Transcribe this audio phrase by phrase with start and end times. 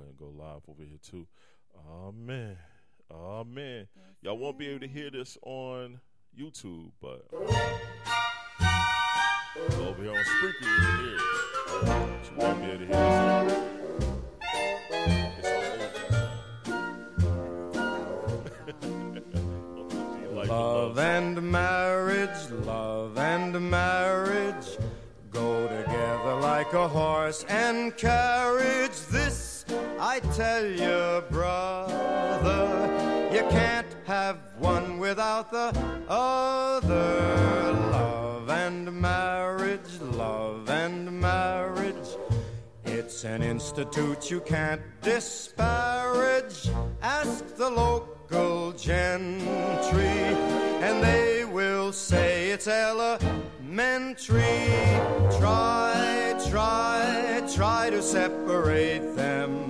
[0.00, 1.26] ahead and go live over here too.
[1.76, 3.86] Oh man,
[4.22, 6.00] y'all won't be able to hear this on
[6.38, 7.26] YouTube, but
[9.78, 11.22] over here on Spreaker you can hear it.
[12.24, 12.98] You won't be able to hear
[13.44, 13.56] this.
[20.50, 24.78] Old Love and marriage, love and marriage
[25.30, 28.90] go together like a horse and carriage.
[29.12, 29.39] This
[30.12, 32.66] I tell you, brother,
[33.32, 35.68] you can't have one without the
[36.08, 37.72] other.
[37.92, 42.08] Love and marriage, love and marriage.
[42.84, 46.68] It's an institute you can't disparage.
[47.02, 50.18] Ask the local gentry,
[50.86, 54.42] and they will say it's elementary.
[55.38, 59.69] Try, try, try to separate them.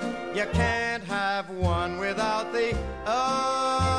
[0.41, 2.75] you can't have one without the
[3.05, 3.90] other.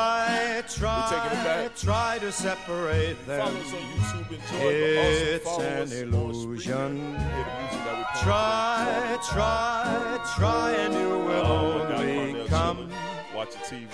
[0.00, 1.76] Try, try, taking it back.
[1.76, 3.40] try to separate them.
[3.40, 6.92] Follow us on enjoy, It's but also follow an illusion.
[7.00, 7.34] Spreaker.
[7.34, 8.22] Hear the music that we play.
[8.22, 12.92] Try, try, try, and you will only come chilling,
[13.34, 13.88] watching TV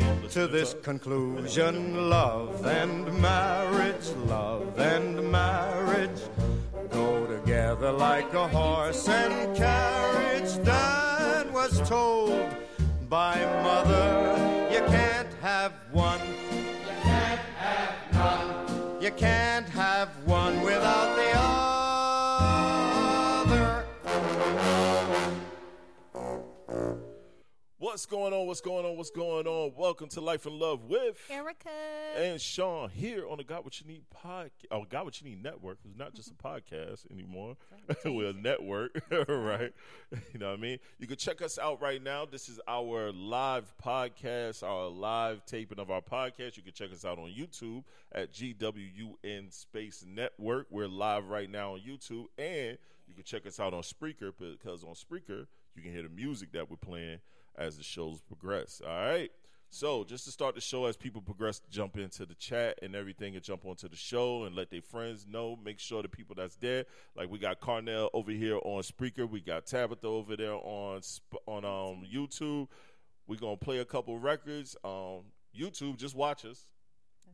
[0.00, 2.08] and to this conclusion.
[2.08, 6.20] Love and marriage, love and marriage
[6.90, 10.64] go together like a horse and carriage.
[10.64, 12.46] Dad was told
[13.08, 14.51] by mother,
[15.42, 19.68] have one, you can't have none, you can't
[27.92, 28.46] What's going on?
[28.46, 28.96] What's going on?
[28.96, 29.72] What's going on?
[29.76, 31.68] Welcome to Life and Love with Erica.
[32.16, 34.64] and Shon here on the Got What You Need podcast.
[34.70, 35.76] Oh, Got What You Need network.
[35.84, 37.58] It's not just a podcast anymore.
[38.06, 39.74] We're a network, right?
[40.32, 40.78] You know what I mean?
[41.00, 42.24] You can check us out right now.
[42.24, 46.56] This is our live podcast, our live taping of our podcast.
[46.56, 50.66] You can check us out on YouTube at GWUN Space Network.
[50.70, 54.82] We're live right now on YouTube, and you can check us out on Spreaker because
[54.82, 57.18] on Spreaker you can hear the music that we're playing
[57.56, 58.80] as the shows progress.
[58.86, 59.30] All right.
[59.74, 63.36] So just to start the show, as people progress, jump into the chat and everything,
[63.36, 65.56] and jump onto the show and let their friends know.
[65.64, 66.84] Make sure the people that's there,
[67.16, 71.00] like we got Carnell over here on Spreaker, we got Tabitha over there on
[71.46, 72.68] on um YouTube.
[73.26, 74.76] We're gonna play a couple records.
[74.84, 75.22] Um,
[75.58, 76.66] YouTube, just watch us.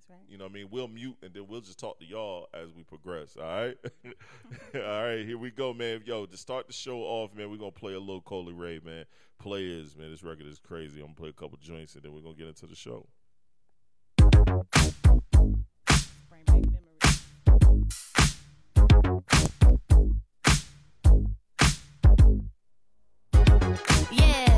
[0.08, 0.30] That's right.
[0.30, 0.68] You know what I mean?
[0.70, 3.36] We'll mute and then we'll just talk to y'all as we progress.
[3.36, 3.76] All right.
[4.74, 6.02] all right, here we go, man.
[6.04, 9.04] Yo, to start the show off, man, we're gonna play a little Coi Leray, man.
[9.38, 10.10] Players, man.
[10.10, 11.00] This record is crazy.
[11.00, 13.06] I'm gonna play a couple joints and then we're gonna get into the show.
[14.16, 14.44] Bring
[16.46, 16.88] back memories.
[24.10, 24.57] Yeah,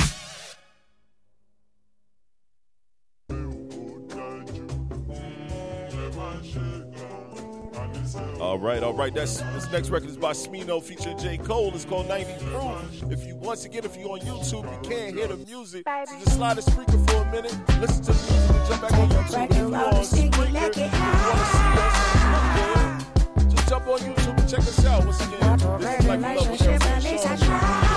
[8.51, 9.13] All right, all right.
[9.13, 11.37] That's this next record is by Smino featuring J.
[11.37, 11.73] Cole.
[11.73, 13.09] It's called 90 Proof.
[13.09, 15.87] If you once again, if you're on YouTube, you can't hear the music.
[15.87, 18.91] So just slide a Spreaker for a minute, listen to the music, and jump back
[18.91, 19.51] on YouTube.
[19.51, 21.79] If you're on Spreaker, if you want to see
[23.47, 25.05] us, just jump on YouTube and check us out.
[25.05, 27.90] Once again, this is like Love with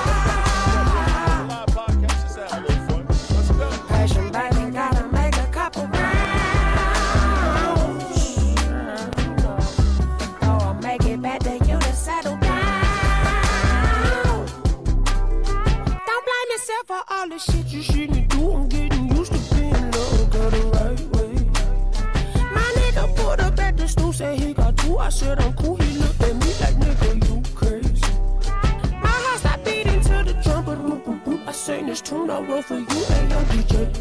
[25.04, 25.76] I said I'm cool.
[25.76, 28.02] He looked at me like, nigga, you crazy.
[28.02, 30.78] Uh-huh, My heart stopped beating to the trumpet.
[30.78, 31.46] Boop, boop, boop.
[31.46, 33.92] I sang this tune I wrote for you, and your DJ.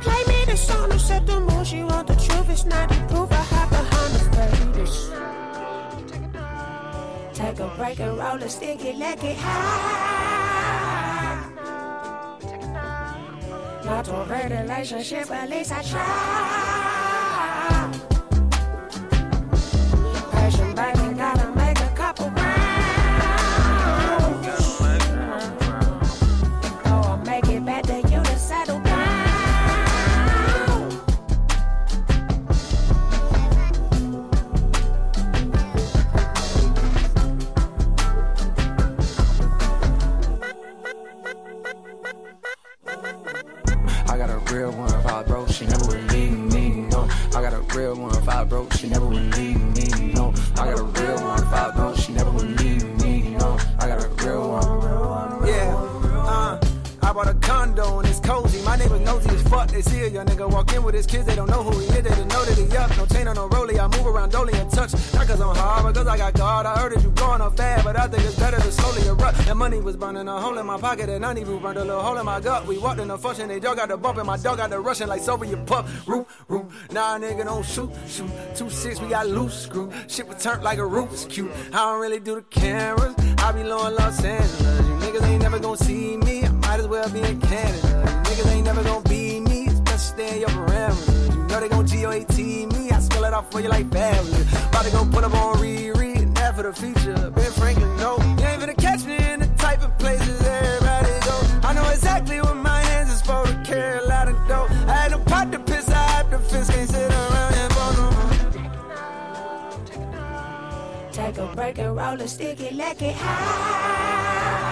[0.00, 1.66] Play me the song to set the mood.
[1.66, 2.48] She want the truth.
[2.50, 3.32] It's not the proof.
[3.32, 4.94] I hide behind the faders.
[7.34, 10.68] Take a break and roll a sticky, let it high.
[13.84, 14.24] Not a
[14.62, 17.07] relationship, at least I try.
[57.18, 57.47] Bought a
[59.18, 59.70] nosy as fuck.
[59.70, 61.26] They see a young nigga walk in with his kids.
[61.26, 62.02] They don't know who he is.
[62.02, 62.96] They don't know that he up.
[62.96, 63.78] No chain on no rollie.
[63.78, 64.92] I move around dolly and touch.
[65.14, 66.66] Not cause I'm hard, but cause I got God.
[66.66, 69.38] I heard that you blowing up fast, but I think it's better to slowly erupt.
[69.38, 72.02] That money was burning a hole in my pocket and I even burned a little
[72.02, 72.66] hole in my gut.
[72.66, 73.48] We walked in the function.
[73.48, 75.86] They dog got the bump and my dog got the rushing like Soviet pup.
[76.06, 76.66] Root, root.
[76.90, 78.30] Nah, nigga don't shoot, shoot.
[78.54, 79.90] Two six, we got loose screw.
[80.08, 81.50] Shit was turned like a roots cute.
[81.72, 83.14] I don't really do the cameras.
[83.38, 84.60] I be low in Los Angeles.
[84.60, 86.44] You niggas ain't never gonna see me.
[86.44, 88.17] I might as well be in Canada.
[88.38, 89.66] Niggas ain't never gonna be me.
[89.66, 91.34] It's best to stay in your parameters.
[91.34, 92.90] You know they gon' GOAT me.
[92.92, 94.42] I spell it out for you like family.
[94.68, 95.58] About to go put up on.
[95.64, 97.30] And that for the feature.
[97.30, 98.16] Ben Franklin, no.
[98.16, 101.40] You ain't finna catch me in the type of places everybody go.
[101.66, 104.68] I know exactly what my hands is for to carry a lot of dough.
[104.86, 105.88] I had no pot to piss.
[105.88, 106.70] I had the fist.
[106.70, 108.10] Can't sit around and bone no.
[111.10, 114.67] Take a break and roll a sticky, let it high.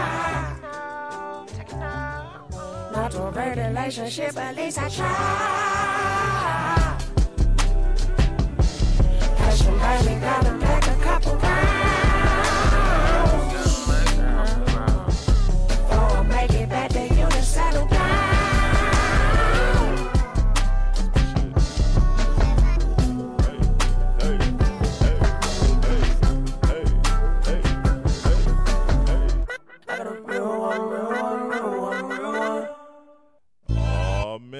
[2.97, 5.07] Not a great relationship, at least I try.
[9.37, 10.66] Passion, baby, gotta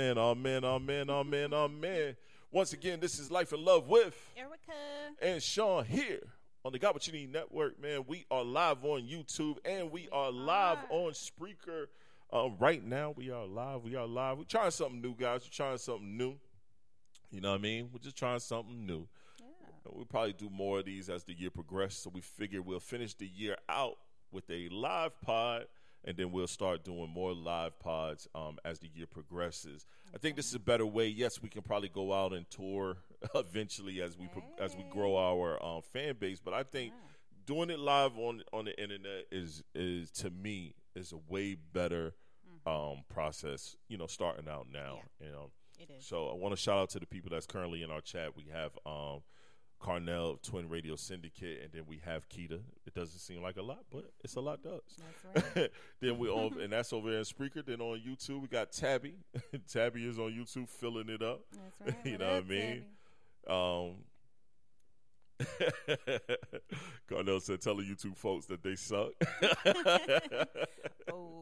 [0.07, 2.17] Amen, amen, amen, amen, amen.
[2.53, 4.73] Once again, this is Life in Love with Erica.
[5.21, 6.21] and Shon here
[6.65, 7.83] on the Got What You Need Network.
[7.83, 11.87] Man, we are live on YouTube and we are live on Spreaker.
[12.33, 13.83] Uh, right now, we are live.
[13.83, 14.39] We are live.
[14.39, 15.41] We're trying something new, guys.
[15.43, 16.37] We're trying something new.
[17.33, 17.91] You know what I mean?
[17.93, 19.09] We're just trying something new.
[19.85, 21.99] We'll probably do more of these as the year progresses.
[21.99, 23.99] So we figure we'll finish the year out
[24.31, 25.67] with a live pod
[26.07, 29.85] and then we'll start doing more live pods um, as the year progresses.
[30.15, 31.09] I think this is a better way.
[31.09, 32.97] Yes, we can probably go out and tour
[33.35, 36.93] eventually as we pro- as we grow our um, fan base, but I think
[37.47, 42.15] doing it live on on the internet is is to me is a way better
[42.67, 43.77] um, process.
[43.89, 45.01] You know, starting out now.
[45.21, 46.07] You know, It is.
[46.07, 48.37] so I want to shout out to the people that's currently in our chat.
[48.37, 49.21] We have um,
[49.81, 52.61] Carnell Twin Radio Syndicate, and then we have Kita.
[52.87, 54.83] It doesn't seem like a lot, but it's a lot to us.
[55.35, 55.71] That's right.
[56.01, 57.65] then we on, and that's over there in Spreaker.
[57.65, 59.15] Then on YouTube, we got Tabby.
[59.73, 61.43] Tabby is on YouTube, filling it up.
[61.53, 62.07] That's right.
[62.07, 62.85] you know what I mean?
[63.47, 63.89] Tabby?
[63.89, 63.95] Um,
[67.11, 69.13] Carnell said, "Tell the YouTube folks that they suck."
[71.13, 71.36] Oh,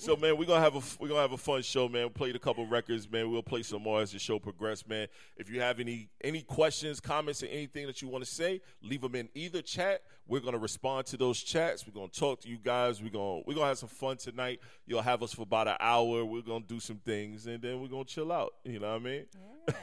[0.00, 2.04] So man, we're gonna have a we're gonna have a fun show, man.
[2.04, 3.32] We played a couple records, man.
[3.32, 5.08] We'll play some more as the show progresses, man.
[5.36, 9.00] If you have any any questions, comments, or anything that you want to say, leave
[9.00, 10.02] them in either chat.
[10.28, 11.84] We're gonna respond to those chats.
[11.84, 13.02] We're gonna talk to you guys.
[13.02, 14.60] We're gonna we're gonna have some fun tonight.
[14.86, 16.24] You'll have us for about an hour.
[16.24, 18.54] We're gonna do some things, and then we're gonna chill out.
[18.62, 19.24] You know what I mean?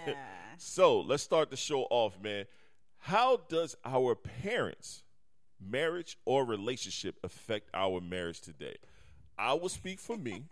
[0.08, 0.14] yeah.
[0.58, 2.46] So let's start the show off, man.
[3.00, 5.04] How does our parents'
[5.60, 8.78] marriage or relationship affect our marriage today?
[9.38, 10.44] I will speak for me.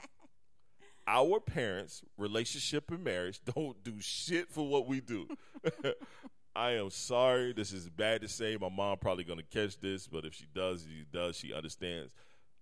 [1.07, 5.27] our parents' relationship and marriage don't do shit for what we do.
[6.55, 7.53] I am sorry.
[7.53, 8.57] This is bad to say.
[8.59, 11.35] My mom probably gonna catch this, but if she does, she does.
[11.35, 12.13] She understands.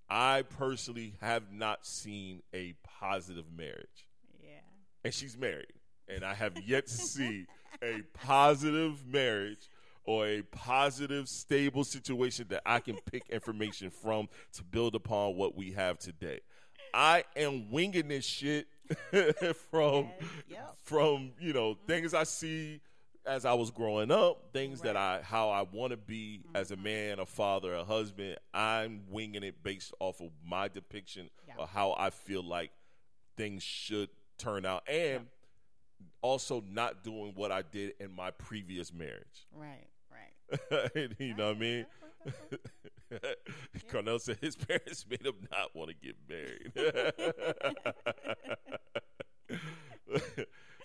[0.10, 4.08] I personally have not seen a positive marriage
[4.44, 4.60] yeah.
[5.06, 5.72] and she's married.
[6.08, 7.46] And I have yet to see
[7.82, 9.70] a positive marriage
[10.06, 15.56] or a positive, stable situation that I can pick information from to build upon what
[15.56, 16.40] we have today.
[16.94, 18.68] I am winging this shit
[19.72, 20.10] from
[20.50, 20.76] Yep.
[20.84, 21.86] from you know mm-hmm.
[21.86, 22.82] things I see
[23.26, 26.76] as I was growing up, things that I how I want to be as a
[26.76, 26.84] mm-hmm.
[26.84, 28.38] man, a father, a husband.
[28.54, 31.56] I'm winging it based off of my depiction Yeah.
[31.60, 32.72] of how I feel like
[33.38, 35.28] things should turn out, and
[36.22, 39.48] also not doing what I did in my previous marriage.
[39.54, 39.88] Right.
[40.12, 41.12] Right.
[41.20, 41.86] you know what I mean?
[43.90, 46.72] Carnell said his parents made him not want to get married.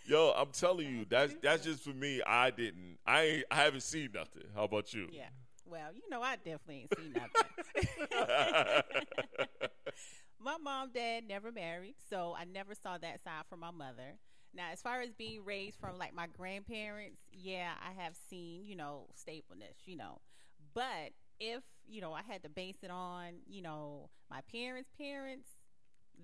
[0.06, 2.22] Yo, I'm telling you, that's that's just for me.
[2.24, 2.98] I didn't.
[3.04, 4.44] I ain't, I haven't seen nothing.
[4.54, 5.08] How about you?
[5.10, 5.28] Yeah.
[5.68, 7.30] Well, you know, I definitely ain't seen nothing.
[10.38, 14.14] my mom, dad never married, so I never saw that side from my mother.
[14.56, 18.76] Now, as far as being raised from like my grandparents, yeah, I have seen, you
[18.76, 20.20] know, stableness, you know.
[20.74, 25.48] But if, you know, I had to base it on, you know, my parents' parents,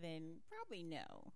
[0.01, 1.33] then probably no.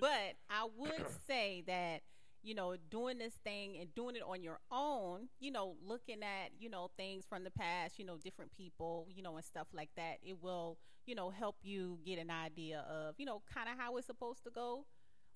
[0.00, 2.02] but I would say that
[2.44, 6.50] you know, doing this thing and doing it on your own, you know, looking at,
[6.60, 9.88] you know, things from the past, you know, different people, you know, and stuff like
[9.96, 10.76] that, it will,
[11.06, 14.44] you know, help you get an idea of, you know, kind of how it's supposed
[14.44, 14.84] to go.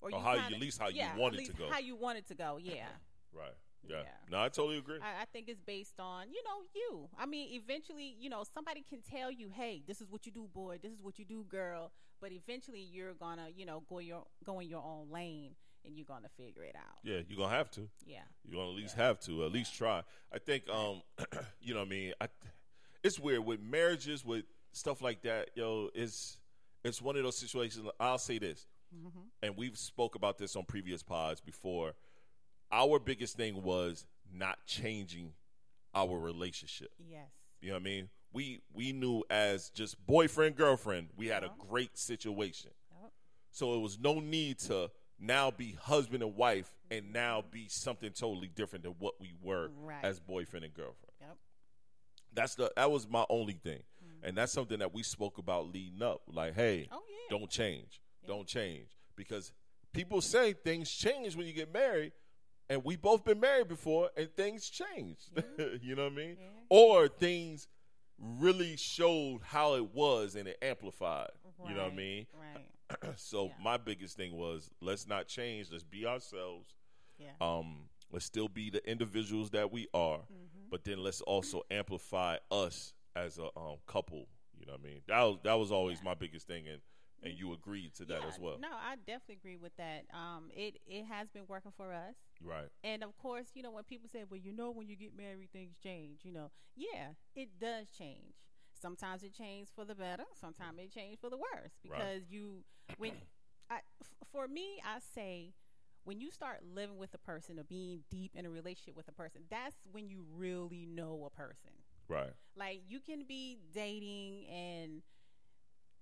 [0.01, 1.69] Or how you- kinda- at least how you yeah, want at it to go.
[1.69, 2.87] How you want it to go, yeah.
[3.33, 3.53] Right.
[3.87, 4.01] Yeah.
[4.01, 4.09] Yeah.
[4.29, 4.99] No, I totally agree.
[5.01, 7.09] I, I think it's based on you know you.
[7.17, 10.47] I mean, eventually, you know, somebody can tell you, "Hey, this is what you do,
[10.53, 10.79] boy.
[10.81, 14.59] This is what you do, girl." But eventually, you're gonna, you know, go your go
[14.59, 16.97] in your own lane, and you're gonna figure it out.
[17.03, 17.87] yeah, you're gonna have to.
[18.05, 20.03] Yeah, You're gonna at least have to at least try.
[20.31, 21.01] I think, um,
[21.61, 22.27] you know, what I mean, I,
[23.03, 25.51] it's weird with marriages with stuff like that.
[25.55, 26.37] Yo, it's
[26.83, 27.87] it's one of those situations.
[27.99, 28.67] I'll say this,
[29.41, 31.93] and we've spoke about this on previous pods before.
[32.71, 35.33] Our biggest thing was not changing
[35.95, 36.91] our relationship.
[36.99, 37.29] yes,
[37.61, 38.09] You know what I mean?
[38.31, 42.71] We we knew as just boyfriend girlfriend, we had a great situation.
[43.51, 48.11] So it was no need to now be husband and wife and now be something
[48.11, 50.03] totally different than what we were Right.
[50.03, 51.11] as boyfriend and girlfriend.
[51.19, 51.35] yep,
[52.31, 53.81] That's the that was my only thing.
[54.21, 56.21] And that's something that we spoke about leading up.
[56.27, 56.93] Like, hey, Mm-hmm.
[56.93, 57.37] Oh, yeah.
[57.37, 58.01] don't change.
[58.27, 58.87] Don't change.
[59.15, 59.51] Because
[59.93, 62.13] people say things change when you get married.
[62.69, 65.31] And we both been married before and things changed.
[65.81, 66.37] you know what I mean?
[66.39, 66.45] Yeah.
[66.69, 67.67] Or things
[68.19, 71.29] really showed how it was and it amplified.
[71.67, 72.27] You know what I mean?
[72.39, 73.13] Right.
[73.17, 73.51] so Yeah.
[73.63, 75.67] my biggest thing was let's not change.
[75.71, 76.75] Let's be ourselves.
[77.17, 77.31] Yeah.
[77.41, 80.69] Um, let's still be the individuals that we are, Mm-hmm.
[80.69, 84.27] but then let's also amplify us as a um, couple.
[84.57, 85.01] You know what I mean?
[85.07, 86.81] That was that was always my biggest thing, and
[87.23, 90.05] and you agreed to that Yeah, as well, No, I definitely agree with that.
[90.13, 92.15] Um, it it has been working for us.
[92.43, 92.69] right?
[92.83, 95.51] And of course, you know, when people say, well, you know, when you get married,
[95.51, 98.35] things change, you know, yeah, it does change.
[98.81, 102.63] Sometimes it changes for the better, sometimes it changes for the worse because you,
[102.97, 103.11] when,
[103.69, 105.53] I, f- for me, I say,
[106.05, 109.11] when you start living with a person or being deep in a relationship with a
[109.11, 111.71] person, that's when you really know a person.
[112.07, 112.31] Right.
[112.55, 115.01] Like you can be dating and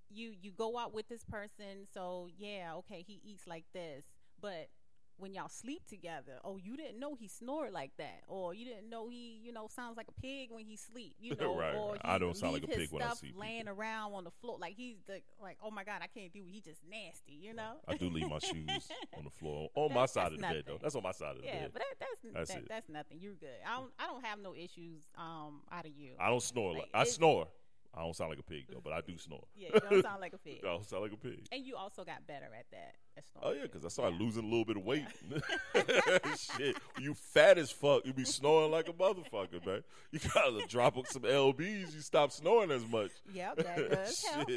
[0.09, 4.05] you you go out with this person, so yeah, okay, he eats like this,
[4.41, 4.69] but
[5.19, 8.87] when y'all sleep together, oh, you didn't know he snored like that, or you didn't
[8.87, 11.95] know he, you know, sounds like a pig when he sleep, you know, Right, or
[12.03, 13.41] I don't sound like a pig when I stuff see people.
[13.41, 16.41] laying around on the floor, like he's the like, oh my god, I can't do
[16.41, 16.51] it.
[16.51, 17.77] He just nasty, you know.
[17.87, 18.87] I do leave my shoes
[19.17, 20.77] on the floor on my side of the bed though.
[20.79, 21.61] That's on my side of the Yeah, bed.
[21.63, 23.17] Yeah, but that, that's That's that, that's nothing.
[23.19, 23.57] You're good.
[23.65, 26.11] I don't I don't have no issues um out of you.
[26.19, 26.73] I don't snore.
[26.73, 27.47] Like, Like, I snore.
[27.95, 29.43] I don't sound like a pig though, but I do snore.
[29.55, 30.59] Yeah, you don't sound like a pig.
[30.63, 31.47] I don't sound like a pig.
[31.51, 32.95] And you also got better at that.
[33.17, 34.25] at Oh yeah, because I started Yeah.
[34.25, 35.05] losing a little bit of weight.
[36.57, 38.05] Shit, you fat as fuck.
[38.05, 39.83] You be snoring like a motherfucker, man.
[40.11, 41.93] You gotta drop up some lbs.
[41.93, 43.11] You stop snoring as much.
[43.33, 44.47] Yep, that does help.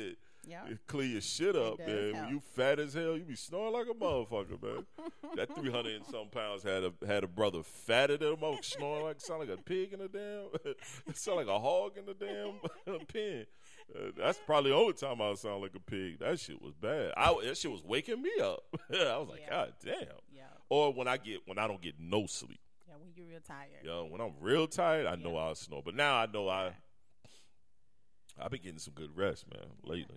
[0.46, 0.64] Yeah.
[0.66, 2.12] it clear your shit up, man.
[2.14, 4.86] When you fat as hell, you be snoring like a motherfucker, man.
[5.36, 9.04] that three hundred and some pounds had a had a brother fatter than him, snoring
[9.04, 10.74] like sound like a pig in the damn.
[11.14, 13.46] sound like a hog in the damn pen.
[13.94, 16.20] Uh, that's probably the only time I sound like a pig.
[16.20, 17.12] That shit was bad.
[17.16, 18.60] I, that shit was waking me up.
[18.92, 19.50] I was like, Yeah.
[19.50, 19.94] God damn.
[20.32, 20.42] Yeah.
[20.68, 22.60] Or when I get when I don't get no sleep.
[22.88, 23.84] Yeah, when you're real tired.
[23.84, 25.82] Yo, when I'm real tired, I know I'll snore.
[25.84, 28.44] But now I know I Yeah.
[28.44, 30.16] I've been getting some good rest, man, lately.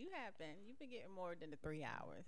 [0.00, 0.56] Yeah, you have been.
[0.66, 2.24] You've been getting more than the three hours.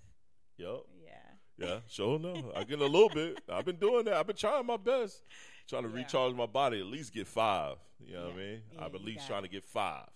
[0.58, 0.86] Yup.
[1.02, 1.66] Yeah.
[1.66, 2.44] Yeah, sure enough.
[2.56, 3.38] I get a little bit.
[3.48, 4.14] I've been doing that.
[4.14, 5.22] I've been trying my best.
[5.68, 5.96] Trying to Yeah.
[5.96, 7.76] recharge my body, at least get five.
[8.04, 8.62] You know what I mean?
[8.72, 9.48] Yeah, I'm at least trying it.
[9.48, 10.08] to get five.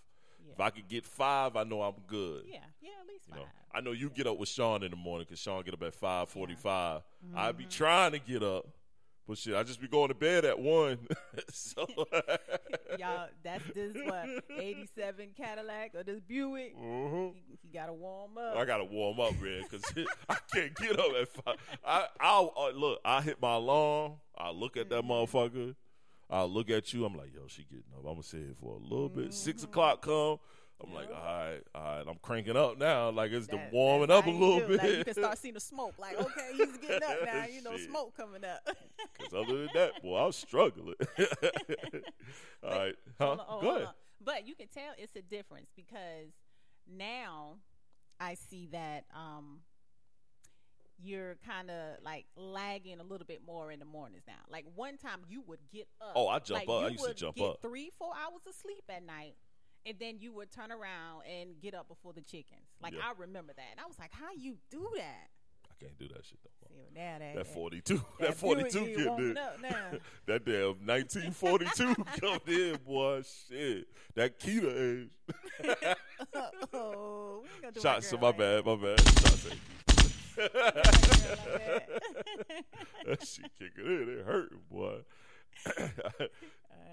[0.44, 0.52] Yeah.
[0.52, 2.44] If I could get five, I know I'm good.
[2.46, 2.58] yeah.
[2.80, 2.90] Yeah.
[3.00, 5.40] At least You know, I know you get up with Shon in the morning because
[5.40, 7.02] Shon get up at five forty-five.
[7.34, 7.58] I'd Mm-hmm.
[7.58, 8.66] be trying to get up,
[9.28, 10.98] but shit, I just be going to bed at one.
[11.52, 11.86] so,
[12.98, 14.26] Y'all, that's this what
[14.58, 16.76] '87 Cadillac or this Buick.
[16.78, 17.32] Mhm.
[17.34, 18.56] He, he got to warm up.
[18.56, 19.82] I gotta warm up, man, because
[20.28, 21.56] I can't get up at five.
[21.84, 23.00] I, I'll uh, look.
[23.04, 24.12] I hit my alarm.
[24.36, 25.10] I look at that Mm-hmm.
[25.36, 25.74] motherfucker.
[26.28, 27.04] I look at you.
[27.04, 28.00] I'm like, yo, she getting up.
[28.00, 29.32] I'm gonna sit here for a little bit.
[29.34, 29.70] Six Mm-hmm.
[29.70, 30.38] o'clock come.
[30.84, 32.04] I'm like, all right, all right.
[32.06, 33.10] I'm cranking up now.
[33.10, 34.68] Like it's the That- warming up a little do.
[34.68, 34.82] bit.
[34.82, 35.94] Like, you can start seeing the smoke.
[35.98, 37.44] Like, okay, he's getting up now.
[37.50, 37.88] You know, Shit.
[37.88, 38.60] smoke coming up.
[39.16, 40.94] Because other than that, boy, I was struggling.
[42.62, 43.36] all right, huh?
[43.48, 43.88] On, Go ahead.
[44.22, 46.32] But you can tell it's a difference because
[46.86, 47.54] now
[48.20, 49.60] I see that um
[51.02, 54.34] you're kind of like lagging a little bit more in the mornings now.
[54.50, 56.12] Like one time you would get up.
[56.16, 56.74] Oh, I jump like, up.
[56.82, 57.62] I you used to would jump get up.
[57.62, 59.34] Three, four hours of sleep at night.
[59.86, 62.66] And then you would turn around and get up before the chickens.
[62.82, 63.00] Like Yeah.
[63.04, 65.30] I remember that, and I was like, "How you do that?"
[65.70, 66.86] I can't do that shit no more.
[66.88, 69.36] See, now that, That 42, that that 42 you kid did.
[70.26, 73.22] That damn 1942 coming in, boy.
[73.22, 73.88] Shit.
[74.14, 75.10] That Keita age.
[76.72, 79.00] oh, we ain't gonna do Shots to my like bad, my bad.
[79.00, 79.58] Shots at
[83.06, 83.26] that.
[83.26, 84.08] Shit kicking in.
[84.18, 84.98] It hurting, boy.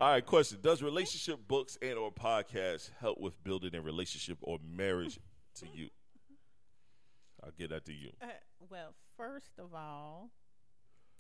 [0.02, 0.60] All right, question.
[0.62, 5.20] Does relationship books and or podcasts help with building a relationship or marriage
[5.56, 5.90] to you?
[7.44, 8.12] I'll get that to you.
[8.22, 8.28] Uh,
[8.70, 10.30] well, first of all,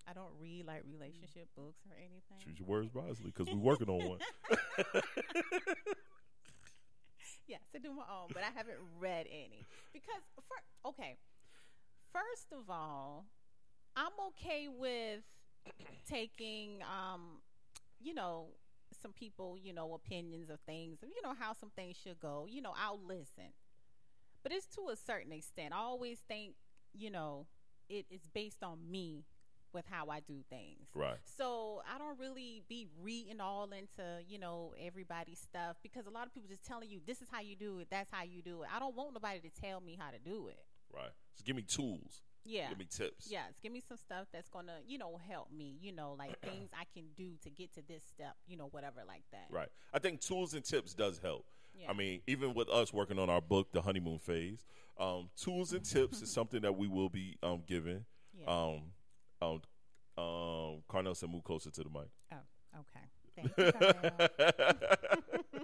[0.07, 2.37] I don't read like relationship books or anything.
[2.43, 4.19] Choose your words wisely because we're working on one.
[7.47, 11.17] Yes, I do my own, but I haven't read any because for, okay.
[12.11, 13.25] First of all,
[13.95, 15.23] I'm okay with
[16.07, 17.41] taking um,
[18.01, 18.47] you know,
[19.01, 22.45] some people, you know, opinions of things, you know how some things should go.
[22.49, 23.53] You know, I'll listen,
[24.43, 25.73] but it's to a certain extent.
[25.73, 26.55] I always think,
[26.93, 27.47] you know,
[27.89, 29.25] it is based on me
[29.73, 30.89] with how I do things.
[30.93, 31.17] Right.
[31.25, 36.27] So I don't really be reading all into, you know, everybody's stuff because a lot
[36.27, 38.61] of people just telling you this is how you do it, that's how you do
[38.61, 38.69] it.
[38.73, 40.63] I don't want nobody to tell me how to do it.
[40.93, 41.11] Right.
[41.35, 42.21] Just give me tools.
[42.45, 42.69] Yeah.
[42.69, 43.27] Give me tips.
[43.29, 45.77] Yes, give me some stuff that's gonna, you know, help me.
[45.81, 48.35] You know, like things I can do to get to this step.
[48.47, 49.47] You know, whatever like that.
[49.49, 49.69] Right.
[49.93, 51.45] I think tools and tips does help.
[51.75, 51.89] Yeah.
[51.89, 54.65] I mean, even with us working on our book, The Honeymoon Phase,
[54.99, 58.05] um, tools and tips is something that we will be um, giving.
[58.39, 58.45] Yeah.
[58.47, 58.81] Um,
[59.41, 59.61] um,
[60.17, 62.09] um, Carnell said, move closer to the mic.
[62.31, 62.37] Oh,
[62.79, 63.05] okay.
[63.35, 64.77] Thank you.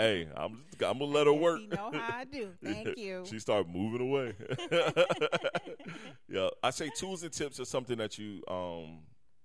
[0.00, 1.60] Hey, I'm just, I'm gonna let her work.
[1.60, 2.52] You know how I do.
[2.64, 3.22] Thank you.
[3.26, 4.32] she started moving away.
[6.28, 9.00] yeah, I say tools and tips are something that you um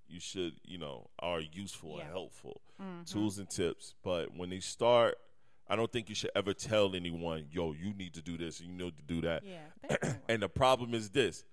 [0.07, 2.61] you should you know are useful and helpful.
[2.81, 3.03] Mm-hmm.
[3.03, 5.17] Tools and tips, but when they start,
[5.67, 8.69] I don't think you should ever tell anyone, "Yo, you need to do this and
[8.69, 10.13] you need to do that." yeah.
[10.29, 11.43] And the problem is this: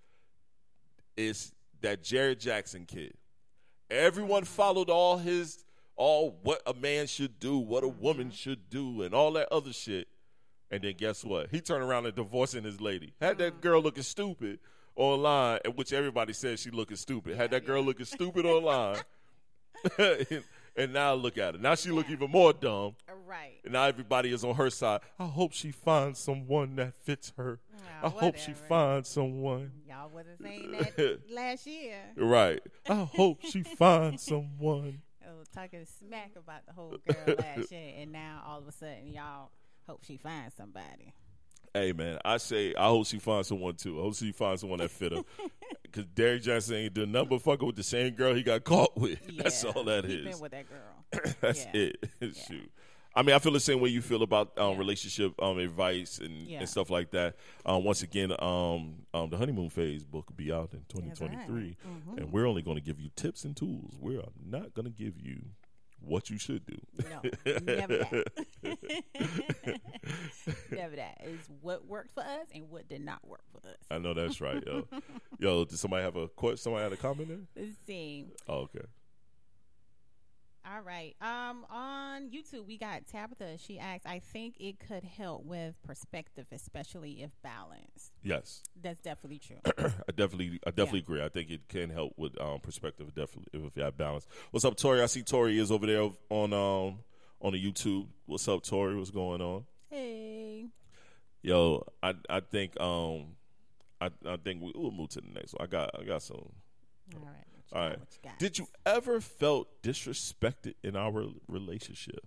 [1.16, 3.14] is that Jared Jackson kid.
[3.90, 5.64] Everyone followed all his
[5.96, 9.72] all what a man should do, what a woman should do, and all that other
[9.72, 10.09] shit.
[10.70, 11.50] And then guess what?
[11.50, 13.12] He turned around and divorcing his lady.
[13.20, 13.61] Had that mm-hmm.
[13.61, 14.59] girl looking stupid
[14.96, 17.37] online, and which everybody said she looking stupid.
[17.37, 18.98] Had that girl looking stupid online.
[19.98, 20.44] and,
[20.76, 21.61] and now look at her.
[21.61, 22.96] Now she look even more dumb.
[23.26, 23.61] Right.
[23.64, 25.00] And now everybody is on her side.
[25.18, 27.61] I hope she finds someone that fits her.
[27.72, 28.66] Nah, I hope she whatever.
[28.68, 29.72] finds someone.
[29.87, 31.96] Y'all wasn't saying that last year.
[32.16, 32.61] Right.
[32.88, 35.02] I hope she finds someone.
[35.42, 36.38] Was talking smack mm-hmm.
[36.38, 39.50] about the whole girl last year, and now all of a sudden y'all
[39.88, 41.14] hope she finds somebody.
[41.74, 43.98] Hey man, I say I hope she finds someone too.
[43.98, 45.24] I hope she finds someone that fit her.
[45.92, 48.96] Cause Derrick Johnson ain't doing nothing but fucking with the same girl he got caught
[48.96, 49.18] with.
[49.37, 50.26] That's all that is.
[50.26, 51.33] Been with that girl.
[51.40, 51.90] That's Yeah.
[52.20, 52.37] it.
[52.46, 52.70] Shoot.
[53.14, 54.79] I mean, I feel the same way you feel about um, Yeah.
[54.79, 56.61] relationship um, advice and, Yeah.
[56.61, 57.37] and stuff like that.
[57.66, 61.31] Um, once again, um, um, the honeymoon phase book will be out in That's right.
[61.31, 62.16] 2023, Mhm.
[62.18, 63.94] and we're only going to give you tips and tools.
[64.01, 65.42] We are not going to give you
[66.01, 66.79] what you should do.
[67.11, 67.20] No,
[67.62, 68.33] never that.
[70.70, 71.18] never that.
[71.20, 73.77] It's what worked for us and what did not work for us.
[73.90, 74.88] I know that's right, yo.
[75.38, 76.57] yo, did somebody have a question?
[76.57, 77.38] Somebody had a comment there?
[77.64, 78.27] Let's see.
[78.48, 78.81] Oh, okay.
[80.64, 81.16] All right.
[81.20, 83.59] Um, on YouTube, we got Tabitha.
[83.59, 88.62] She asked, "I think it could help with perspective, especially if balanced." Yes.
[88.81, 89.57] That's definitely true.
[89.66, 91.22] I definitely, I definitely agree.
[91.22, 94.27] I think it can help with um, perspective, definitely if you have balance.
[94.53, 95.03] What's up, Tori?
[95.03, 96.98] I see Tori is over there on um
[97.40, 98.07] on the YouTube.
[98.27, 98.96] What's up, Tori?
[98.96, 99.64] What's going on?
[99.90, 100.66] hey.
[101.42, 103.35] Yo, I I think um
[104.01, 105.64] I I think we, we'll move to the next one.
[105.64, 106.53] I got I got some.
[107.14, 107.51] All right.
[107.74, 107.98] All right.
[108.24, 108.30] you?
[108.38, 112.26] Did you ever felt disrespected in our relationship?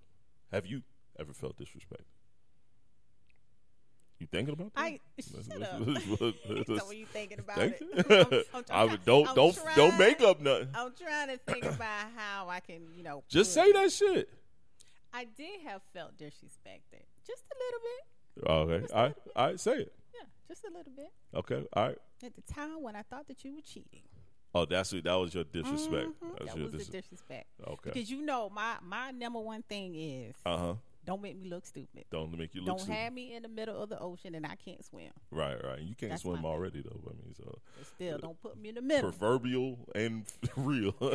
[0.51, 0.81] Have you
[1.19, 2.05] ever felt disrespected?
[4.19, 4.81] You thinking about that?
[4.81, 5.79] I shut let's- up.
[5.85, 7.75] let's- let's- so you thinking about Think?
[7.81, 10.69] it, I'm, I'm, I I'm don't I'm don't don't make up nothing.
[10.73, 14.29] I'm trying to think about how I can, you know, Just say that shit.
[15.13, 18.47] I did have felt disrespected, just a little bit.
[18.47, 18.93] Okay.
[18.93, 19.15] I a All right.
[19.15, 19.31] little bit.
[19.35, 19.59] All right.
[19.59, 19.93] Say it.
[20.13, 21.11] Yeah, just a little bit.
[21.35, 21.65] Okay.
[21.73, 21.97] All right.
[22.23, 24.01] At the time when I thought that you were cheating.
[24.55, 26.07] Oh, that's what, that was your disrespect.
[26.23, 27.47] Mhm, That's that your was dis- disrespect.
[27.67, 27.91] Okay.
[27.93, 30.73] Because you know, my my number one thing is Uh huh.
[31.05, 32.05] don't make me look stupid.
[32.09, 32.95] Don't make you look Don't stupid.
[32.97, 35.11] have me in the middle of the ocean and I can't swim.
[35.29, 35.61] Right.
[35.61, 35.81] Right.
[35.81, 37.01] You can't That's swim already though.
[37.05, 39.11] I mean, so But still, don't put me in the middle.
[39.11, 40.23] proverbial and
[40.55, 40.95] real.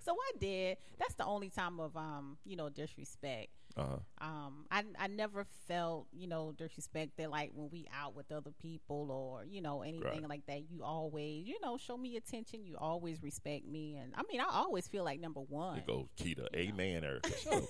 [0.00, 0.76] so I did.
[0.98, 3.48] That's the only time of um, you know, disrespect.
[3.76, 3.96] uh-huh.
[4.20, 9.10] Um, I I never felt you know disrespected like when we out with other people
[9.10, 10.28] or you know anything Right.
[10.28, 10.70] like that.
[10.70, 12.64] You always you know show me attention.
[12.64, 15.76] You always respect me, and I mean I always feel like number one.
[15.76, 16.46] There go Keita.
[16.54, 17.30] Amen, Erica.
[17.38, 17.64] Shut.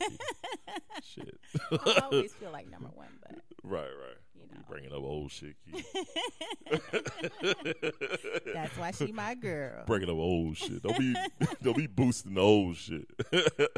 [1.03, 1.39] Shit.
[1.73, 3.81] I always feel like number one, but right.
[3.83, 4.17] Right.
[4.35, 4.65] You You know.
[4.69, 5.57] bringing up old shit,
[8.55, 9.85] that's why she my girl.
[9.87, 10.83] bringing up old shit.
[10.83, 11.15] Don't be
[11.63, 13.07] don't be boosting the old shit.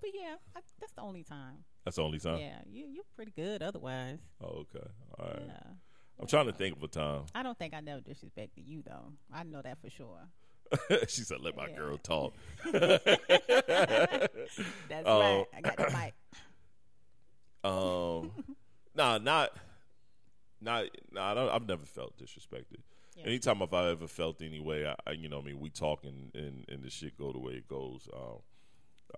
[0.00, 1.58] But yeah, I, that's the only time.
[1.84, 2.38] That's the only time.
[2.40, 4.18] Yeah, you you're pretty good otherwise.
[4.42, 4.84] Oh, okay.
[5.18, 5.42] All right.
[5.46, 5.60] Yeah.
[6.20, 7.22] I'm trying to think of a time.
[7.34, 9.12] I don't think I never disrespected you though.
[9.32, 10.26] I know that for sure.
[11.08, 11.76] she said, "Let my Yeah.
[11.76, 12.34] girl talk."
[12.72, 13.12] That's
[15.06, 15.20] Oh.
[15.20, 15.46] right.
[15.56, 16.14] I got the mic.
[17.64, 18.32] Um,
[18.96, 19.52] nah, not,
[20.60, 21.30] not, nah.
[21.30, 22.80] I don't, I've never felt disrespected.
[23.16, 23.26] Yeah.
[23.26, 26.34] Anytime if I ever felt anyway, I, I, you know, I mean, we talk and,
[26.34, 28.08] and and the shit go the way it goes.
[28.14, 28.38] Um,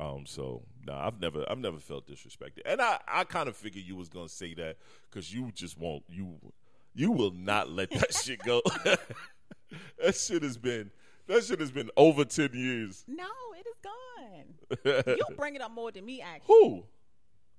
[0.00, 3.84] um, so nah, I've never, I've never felt disrespected, and I, I kind of figured
[3.84, 4.76] you was gonna say that
[5.08, 6.36] because you just won't, you,
[6.94, 8.60] you will not let that shit go.
[8.84, 10.90] that shit has been,
[11.28, 13.04] that shit has been over ten years.
[13.06, 15.16] No, it is gone.
[15.16, 16.46] you bring it up more than me, actually.
[16.46, 16.84] Who?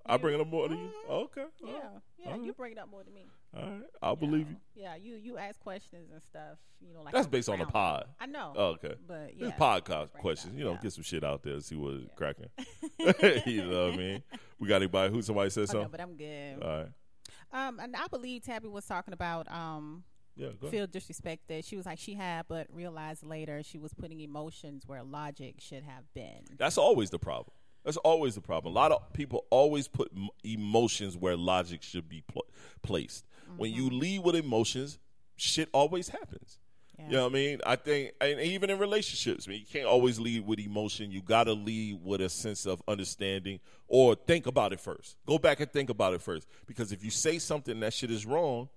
[0.06, 0.90] I bring it up more to you.
[1.10, 1.46] Okay.
[1.64, 1.72] Yeah,
[2.20, 3.26] yeah, All you bring it up more to me.
[3.56, 3.82] All right.
[4.02, 4.56] I'll believe you.
[4.76, 6.58] Yeah, you you ask questions and stuff.
[6.80, 8.06] You know, like That's based on the pod.
[8.20, 8.54] I know.
[8.56, 8.96] Oh, okay.
[9.08, 10.80] But yeah, This podcast questions, you know, yeah.
[10.84, 12.50] get some shit out there, see what's cracking.
[13.46, 14.24] you know what I mean?
[14.60, 15.92] We got anybody who somebody said Oh, no, something?
[15.92, 16.64] but I'm good.
[16.64, 16.88] All right.
[17.52, 20.04] Um, and I believe Tabby was talking about um
[20.36, 21.66] Yeah, feel disrespected.
[21.66, 25.84] She was like she had, but realized later she was putting emotions where logic should
[25.84, 26.44] have been.
[26.58, 27.54] That's always the problem.
[27.86, 28.74] That's always the problem.
[28.74, 30.12] A lot of people always put
[30.44, 32.46] emotions where logic should be pl-
[32.82, 33.26] placed.
[33.58, 34.00] When you Mm-hmm.
[34.00, 34.98] lead with emotions,
[35.38, 36.58] shit always happens.
[36.98, 37.06] Yeah.
[37.06, 37.62] You know what I mean?
[37.66, 41.12] I think, and even in relationships, I mean, you can't always lead with emotion.
[41.12, 45.18] You got to lead with a sense of understanding or think about it first.
[45.28, 46.48] Go back and think about it first.
[46.66, 48.70] Because if you say something that shit is wrong,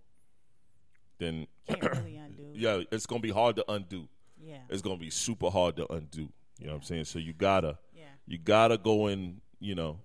[1.18, 2.50] then Can't really undo.
[2.54, 4.08] yeah, it's gonna be hard to undo.
[4.40, 4.58] Yeah.
[4.68, 6.28] It's gonna be super hard to undo.
[6.58, 7.04] You know what I'm saying?
[7.04, 7.87] So you gotta, Yeah.
[8.28, 9.98] You gotta go and you know,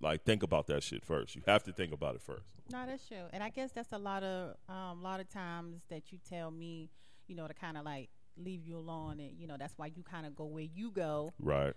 [0.00, 1.34] like think about that shit first.
[1.34, 2.44] You have to think about it first.
[2.70, 3.24] No, that's true.
[3.32, 6.90] And I guess that's a lot of um lot of times that you tell me,
[7.26, 10.02] you know, to kind of like leave you alone and you know, that's why you
[10.02, 11.74] kind of go where you go Right.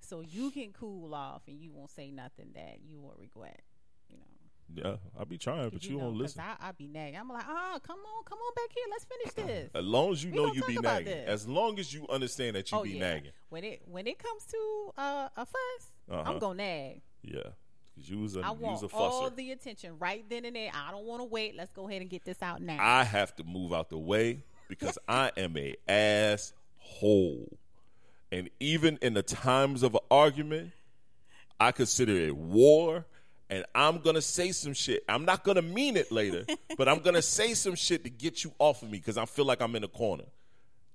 [0.00, 3.60] so you can cool off and you won't say nothing that you will regret.
[4.74, 6.42] Yeah, I be trying, but you, know, don't 'cause listen.
[6.60, 7.18] I, I be nagging.
[7.18, 8.84] I'm like, oh, come on, come on back here.
[8.90, 9.70] Let's finish this.
[9.74, 12.70] As long as you We know you be nagging, as long as you understand that
[12.72, 13.00] you oh be yeah.
[13.14, 16.22] nagging, When it when it comes to uh, a fuss, Uh-huh.
[16.30, 17.00] I'm gonna nag.
[17.22, 17.40] yeah,
[17.94, 20.56] because you was a I you was want a all the attention right then and
[20.56, 20.72] there.
[20.74, 21.54] I don't want to wait.
[21.56, 22.78] Let's go ahead and get this out now.
[22.80, 27.56] I have to move out the way because I am a asshole,
[28.32, 30.72] and even in the times of an argument,
[31.60, 33.06] I consider it war.
[33.48, 35.04] And I'm gonna say some shit.
[35.08, 36.44] I'm not gonna mean it later,
[36.76, 39.44] but I'm gonna say some shit to get you off of me because I feel
[39.44, 40.24] like I'm in a corner.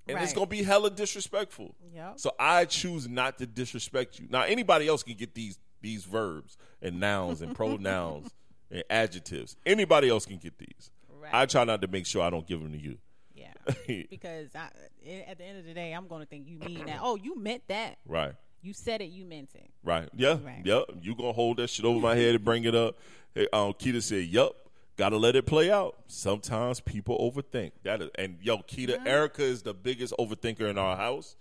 [0.07, 1.75] And it's gonna be hella disrespectful.
[1.93, 2.19] Yep.
[2.19, 4.27] So I choose not to disrespect you.
[4.29, 8.29] Now anybody else can get these these verbs and nouns and pronouns
[8.71, 9.55] and adjectives.
[9.65, 10.91] Anybody else can get these.
[11.09, 11.33] Right.
[11.33, 12.97] I try not to make sure I don't give them to you.
[13.35, 13.53] yeah,
[14.09, 14.69] because I,
[15.05, 16.99] eh, at the end of the day, I'm gonna think you mean that.
[17.01, 17.97] Oh, you meant that.
[18.05, 18.33] Right.
[18.61, 19.05] You said it.
[19.09, 19.69] You meant it.
[19.83, 20.07] Right.
[20.15, 20.37] Yeah.
[20.43, 20.61] Right.
[20.63, 20.83] Yep.
[21.01, 22.97] You gonna hold that shit over my head and bring it up.
[23.33, 24.55] Hey, um, Keita said, "Yup,
[24.97, 27.71] gotta let it play out." Sometimes people overthink.
[27.83, 31.35] That is, and yo, Keita, Erica is the biggest overthinker in our house.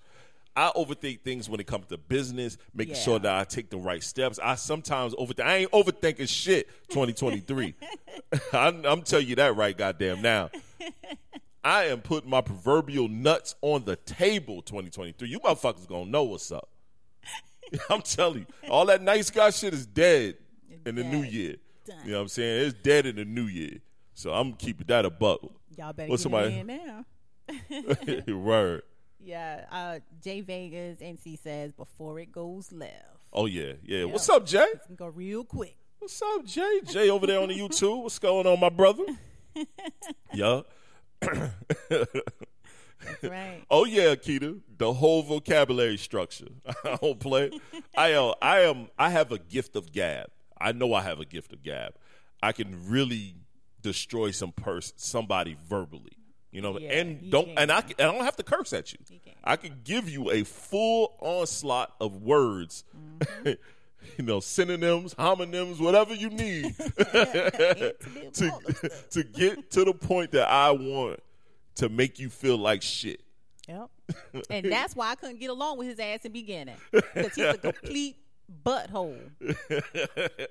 [0.56, 3.00] I overthink things when it comes to business, making Yeah.
[3.00, 4.38] sure that I take the right steps.
[4.42, 5.44] I sometimes overthink.
[5.44, 6.68] I ain't overthinking shit.
[6.88, 7.74] 2023.
[8.52, 10.22] I'm, I'm telling you that right, goddamn.
[10.22, 10.50] Now,
[11.64, 14.62] I am putting my proverbial nuts on the table.
[14.62, 15.28] 2023.
[15.28, 16.68] You motherfuckers gonna know what's up.
[17.90, 20.36] I'm telling you, all that nice guy shit is dead
[20.86, 21.56] in the new year.
[21.86, 21.96] Done.
[22.04, 22.66] You know what I'm saying?
[22.66, 23.78] It's dead in the new year.
[24.14, 25.40] So I'm keeping that a buck.
[25.76, 27.04] Y'all better What's get somebody- in now.
[28.36, 28.82] Word.
[29.22, 32.94] Yeah, uh, Jay Vegas NC says before it goes left.
[33.32, 33.98] Oh yeah, yeah.
[33.98, 34.04] Yeah.
[34.04, 34.64] What's up, Jay?
[34.74, 35.76] It's go real quick.
[35.98, 36.80] What's up, Jay?
[36.86, 38.02] Jay over there on the YouTube.
[38.04, 39.04] What's going on, my brother?
[40.32, 40.62] yeah.
[43.04, 43.64] That's right.
[43.70, 44.60] Oh yeah, Keita.
[44.78, 46.48] The whole vocabulary structure.
[46.84, 47.50] I don't play.
[47.96, 50.26] I uh, I am I have a gift of gab.
[50.60, 51.94] I know I have a gift of gab.
[52.42, 53.34] I can really
[53.82, 56.12] destroy some person somebody verbally.
[56.52, 58.98] You know, Yeah, and don't and I, and I don't have to curse at you.
[59.06, 59.34] can.
[59.44, 62.84] I can give you a full onslaught of words.
[62.96, 63.52] Mm-hmm.
[64.18, 68.52] you know, synonyms, homonyms, whatever you need to,
[69.10, 71.20] to get to the point that I want
[71.76, 73.22] to make you feel like shit.
[73.68, 73.90] Yep.
[74.50, 77.44] And that's why I couldn't get along with his ass in the beginning because he's
[77.44, 78.16] a complete
[78.64, 79.16] butthole.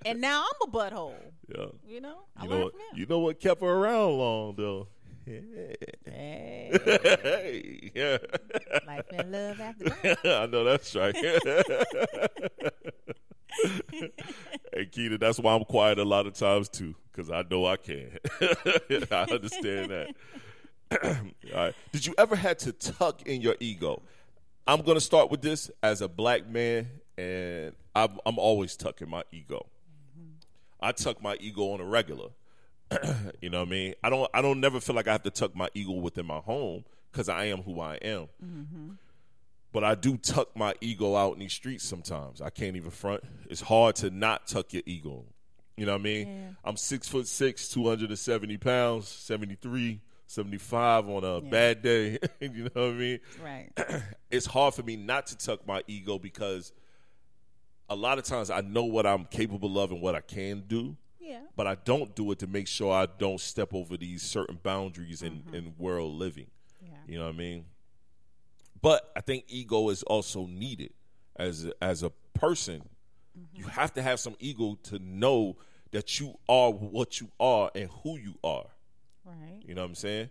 [0.05, 1.13] and now I'm a butthole.
[1.53, 1.65] Yeah.
[1.85, 2.73] You know, I You know what?
[2.95, 4.87] You know what kept her around long though.
[5.25, 8.17] Hey, hey, yeah.
[8.87, 10.19] life and love after that.
[10.25, 11.15] I know that's right.
[11.15, 11.39] hey,
[14.85, 18.17] Keita, that's why I'm quiet a lot of times too, because I know I can.
[19.11, 20.15] I understand that.
[21.53, 21.73] Right.
[21.91, 24.01] Did you ever had to tuck in your ego?
[24.67, 29.23] I'm gonna start with this as a black man, and I'm, I'm always tucking my
[29.31, 29.65] ego.
[30.17, 30.29] Mm-hmm.
[30.79, 32.29] I tuck my ego on a regular.
[33.41, 33.95] you know what I mean?
[34.03, 34.29] I don't.
[34.33, 37.29] I don't never feel like I have to tuck my ego within my home because
[37.29, 38.27] I am who I am.
[38.43, 38.89] Mm-hmm.
[39.71, 42.41] But I do tuck my ego out in these streets sometimes.
[42.41, 43.23] I can't even front.
[43.49, 45.25] It's hard to not tuck your ego.
[45.77, 46.27] You know what I mean?
[46.27, 46.49] Yeah.
[46.65, 52.19] I'm six foot six, 270 pounds, 73, 75 on a bad day.
[52.39, 53.19] you know what I mean?
[53.43, 53.71] Right.
[54.31, 56.71] It's hard for me not to tuck my ego because
[57.89, 60.95] a lot of times I know what I'm capable of and what I can do
[61.19, 61.39] Yeah.
[61.55, 65.23] but I don't do it to make sure I don't step over these certain boundaries
[65.23, 65.55] in, mm-hmm.
[65.55, 66.45] in world living.
[66.79, 66.89] Yeah.
[67.07, 67.65] You know what I mean?
[68.83, 70.93] But I think ego is also needed
[71.37, 72.83] as a, as a person.
[73.55, 73.71] You mm-hmm.
[73.71, 75.57] have to have some ego to know
[75.89, 78.67] that you are what you are and who you are.
[79.29, 79.61] Right.
[79.67, 80.29] You know what I'm saying?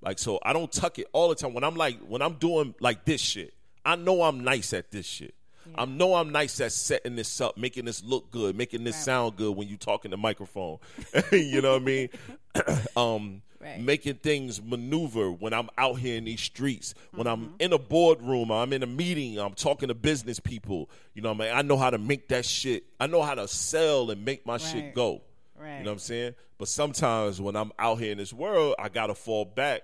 [0.00, 1.54] Like so I don't tuck it all the time.
[1.54, 5.06] When I'm like when I'm doing like this shit, I know I'm nice at this
[5.06, 5.34] shit.
[5.74, 9.04] I know I'm nice at setting this up, making this look good, making this Right.
[9.04, 10.78] sound good when you talk in the microphone.
[11.32, 12.08] you know what I mean?
[12.96, 13.80] um Right.
[13.80, 16.94] making things maneuver when I'm out here in these streets.
[17.12, 17.54] When I'm Mm-hmm.
[17.58, 20.88] in a boardroom, I'm in a meeting, I'm talking to business people.
[21.12, 21.56] You know what I mean?
[21.58, 22.84] I know how to make that shit.
[23.00, 25.22] I know how to sell and make my shit go.
[25.60, 25.78] Right.
[25.78, 26.34] You know what I'm saying?
[26.58, 29.82] But sometimes when I'm out here in this world, I gotta fall back.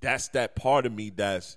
[0.00, 1.56] That's that part of me that's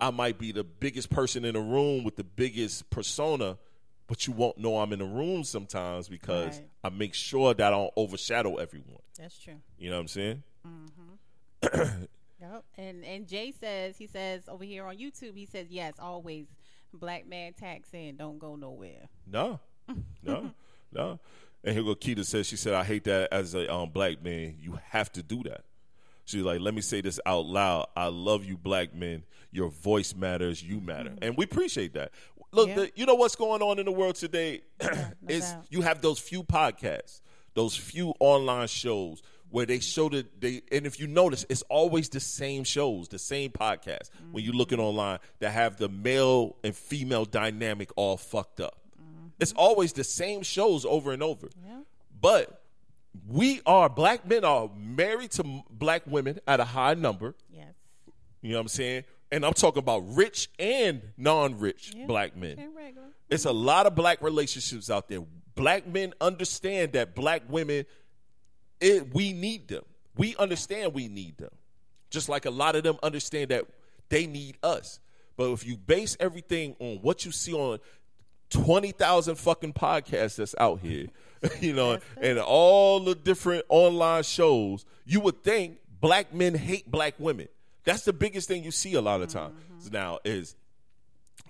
[0.00, 3.58] I might be the biggest person in the room with the biggest persona,
[4.06, 6.68] but you won't know I'm in the room sometimes because Right.
[6.84, 9.02] I make sure that I don't overshadow everyone.
[9.18, 9.60] That's true.
[9.78, 10.42] You know what I'm saying?
[10.66, 12.04] Mm-hmm.
[12.40, 12.64] Yep.
[12.78, 16.46] And and Jay says he says over here on YouTube he says yes always
[16.90, 19.10] black man tax in don't go nowhere.
[19.30, 19.60] No,
[20.22, 20.50] no,
[20.90, 21.20] no.
[21.64, 24.56] And here go Keita says she said I hate that as a um, black man.
[24.60, 25.62] You have to do that.
[26.24, 27.88] She's like, let me say this out loud.
[27.96, 29.24] I love you, black men.
[29.50, 30.62] Your voice matters.
[30.62, 32.12] You matter, and we appreciate that.
[32.52, 32.74] Look, Yeah.
[32.76, 34.88] the, you know what's going on in the world today no
[35.28, 35.64] is doubt.
[35.70, 37.20] you have those few podcasts,
[37.54, 42.08] those few online shows where they show that they and if you notice it's always
[42.08, 46.74] the same shows the same podcasts when you're looking online that have the male and
[46.76, 48.79] female dynamic all fucked up
[49.40, 51.48] it's always the same shows over and over
[52.20, 52.62] but
[53.28, 57.66] we are black men are married to black women at a high number Yes.
[58.42, 62.06] you know what i'm saying and i'm talking about rich and non-rich Yeah.
[62.06, 62.56] black men
[63.30, 65.20] it's a lot of black relationships out there.
[65.54, 67.84] Black men understand that black women,
[68.80, 69.84] it, we need them.
[70.16, 71.50] We understand we need them.
[72.10, 73.66] Just like a lot of them understand that
[74.08, 74.98] they need us.
[75.36, 77.78] But if you base everything on what you see on
[78.50, 81.06] 20,000 fucking podcasts that's out here,
[81.60, 87.14] you know, and all the different online shows, you would think black men hate black
[87.18, 87.48] women.
[87.84, 89.92] That's the biggest thing you see a lot of times mm-hmm.
[89.92, 90.54] now is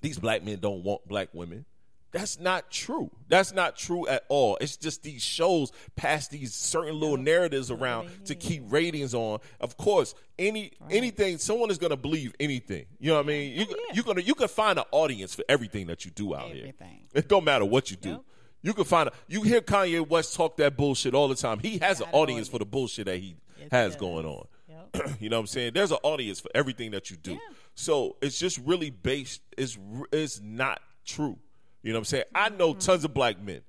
[0.00, 1.64] these black men don't want black women.
[2.12, 3.10] That's not true.
[3.28, 4.58] That's not true at all.
[4.60, 9.38] It's just these shows pass these certain little narratives around to keep ratings on.
[9.60, 12.86] Of course, any anything someone is going to believe anything.
[12.98, 13.52] You know what I mean?
[13.60, 16.72] You you gonna you can find an audience for everything that you do out here.
[17.14, 18.10] It don't matter what you do.
[18.10, 18.20] Yep.
[18.62, 21.60] You can find a, you hear Kanye West talk that bullshit all the time.
[21.60, 24.46] He has an audience for the bullshit that he Yes, has he going on.
[24.68, 25.10] Yep.
[25.20, 25.72] you know what I'm saying?
[25.74, 27.38] There's an audience for everything that you do.
[27.74, 29.40] So it's just really based.
[29.56, 29.78] It's
[30.12, 31.38] it's not true.
[31.82, 32.24] You know what I'm saying?
[32.34, 32.80] I know Mm-hmm.
[32.80, 33.60] tons of black men,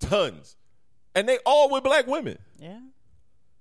[0.00, 0.56] tons,
[1.14, 2.38] and they all with black women.
[2.58, 2.78] Yeah.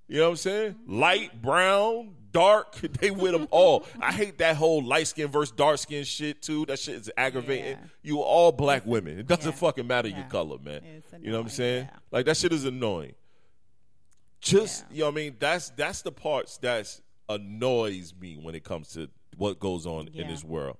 [0.08, 0.76] You know what I'm saying?
[0.88, 3.86] Light, brown, dark, they with them all.
[4.02, 6.66] I hate that whole light skin versus dark skin shit too.
[6.66, 7.72] That shit is aggravating.
[7.72, 7.88] Yeah.
[8.04, 9.18] You all black women.
[9.20, 9.58] It doesn't Yeah.
[9.58, 10.82] fucking matter your color, man.
[11.22, 11.86] You know what I'm saying?
[11.92, 11.98] yeah.
[12.12, 13.14] Like that shit is annoying.
[14.42, 14.94] Just Yeah.
[14.96, 15.36] you know what I mean?
[15.40, 20.28] That's that's the parts that annoys me when it comes to what goes on in
[20.28, 20.78] this world.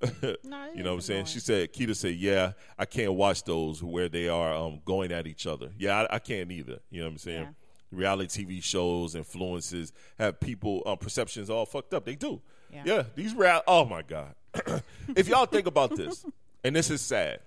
[0.44, 1.16] No, You know what I'm saying?
[1.20, 1.26] annoying.
[1.26, 5.26] She said, Keita said, yeah, I can't watch those where they are um, going at
[5.26, 5.70] each other.
[5.78, 6.78] Yeah, I, I can't either.
[6.90, 7.42] You know what I'm saying?
[7.42, 7.48] Yeah.
[7.90, 12.04] Reality TV shows, influences, have people um, perceptions all fucked up.
[12.04, 12.40] They do.
[12.72, 13.02] Yeah, Yeah.
[13.14, 13.62] these real.
[13.66, 14.34] Oh my god!
[15.16, 16.26] if y'all think about this,
[16.62, 17.40] and this is sad,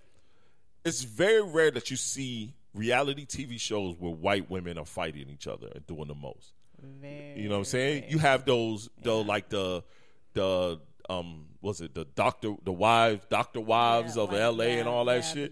[0.83, 5.45] it's very rare that you see reality TV shows where white women are fighting each
[5.45, 6.53] other and doing the most.
[6.81, 7.99] Very, You know what I'm saying?
[8.01, 9.83] very- You have those though like the
[10.33, 10.79] the
[11.11, 15.05] um was it the doctor the wives doctor wives Yeah, of like, LA and all
[15.05, 15.49] that yeah,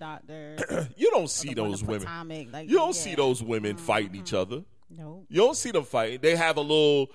[0.69, 0.89] shit.
[0.97, 2.07] You don't see those women.
[2.07, 3.01] Potomac, like, You don't yeah.
[3.01, 4.63] see those women fighting each other.
[4.89, 5.25] No.
[5.29, 6.19] You don't see them fighting.
[6.21, 7.11] They have a little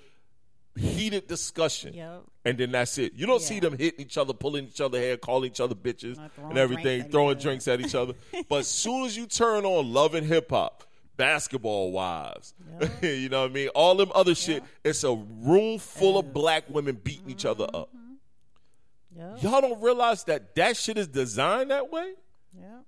[0.76, 1.94] heated discussion.
[1.94, 2.22] Yep.
[2.44, 3.14] And then that's it.
[3.14, 6.18] You don't see them hitting each other, pulling each other hair, calling each other bitches
[6.38, 8.14] and everything, throwing drinks at each other.
[8.48, 10.84] but as soon as you turn on Love and Hip Hop,
[11.16, 12.54] Basketball Wives,
[13.02, 13.68] you know what I mean?
[13.68, 17.88] All them other shit, it's a room full of black women beating each other up.
[19.16, 19.42] Yep.
[19.42, 22.14] Y'all don't realize that that shit is designed that way?
[22.56, 22.78] Yeah.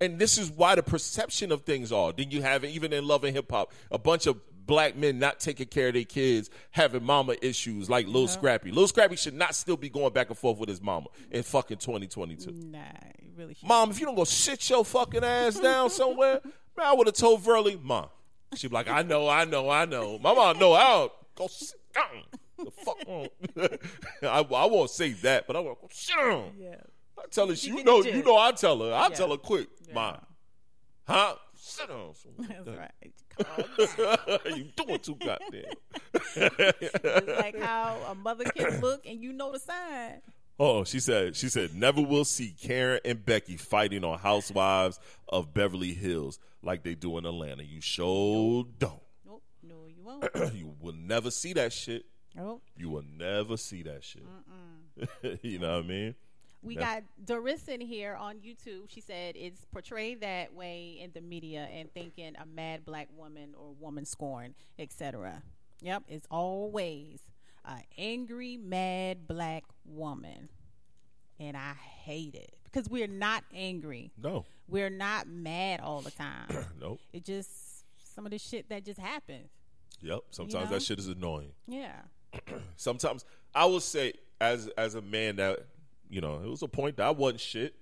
[0.00, 2.12] And this is why the perception of things are.
[2.12, 5.40] Then you have even in love and hip hop, a bunch of black men not
[5.40, 8.70] taking care of their kids, having mama issues like Lil Scrappy.
[8.70, 11.78] Lil Scrappy should not still be going back and forth with his mama in fucking
[11.78, 12.50] 2022.
[12.52, 12.78] Nah,
[13.36, 13.68] really should.
[13.68, 16.40] Mom, if you don't go sit your fucking ass down somewhere,
[16.76, 18.08] man, I would have told Verly, Mom.
[18.54, 20.18] She'd be like, I know, I know, I know.
[20.18, 22.22] My mom know, I'll go sit down.
[22.58, 23.80] The fuck?
[24.22, 26.52] I, I won't say that, but I want to go sit down.
[26.58, 26.76] Yeah.
[27.18, 29.14] I tell her, she, you know, you know, I tell her, I Yeah.
[29.14, 30.18] tell her quick, Mom.
[31.06, 31.34] Huh?
[31.54, 32.12] Sit down.
[32.38, 32.90] That's right.
[34.56, 35.64] You doing too goddamn.
[36.36, 40.20] It's like how a mother can look and you know the sign.
[40.58, 41.36] Oh, she said.
[41.36, 46.82] She said never will see Karen and Becky fighting on Housewives of Beverly Hills like
[46.82, 47.62] they do in Atlanta.
[47.62, 49.00] You sure don't.
[49.26, 49.42] Nope.
[49.62, 50.24] No, you won't.
[50.54, 52.06] you will never see that shit.
[52.76, 54.24] You will never see that shit.
[55.42, 56.14] you know what I mean?
[56.62, 58.88] We That's- got Dorison here on YouTube.
[58.88, 63.54] She said it's portrayed that way in the media and thinking a mad black woman
[63.56, 65.42] or woman scorn, etc.
[65.82, 67.20] Yep, it's always
[67.64, 70.48] an angry, mad black woman.
[71.38, 74.10] And I hate it because we're not angry.
[74.20, 76.48] No, We're not mad all the time.
[76.80, 76.98] nope.
[77.12, 79.50] it just some of the shit that just happens.
[80.00, 80.20] Yep.
[80.30, 80.76] Sometimes know?
[80.76, 81.52] that shit is annoying.
[81.68, 81.92] Yeah.
[82.76, 83.24] Sometimes
[83.54, 85.66] I will say, as as a man, that
[86.08, 87.74] you know, it was a point that I wasn't shit.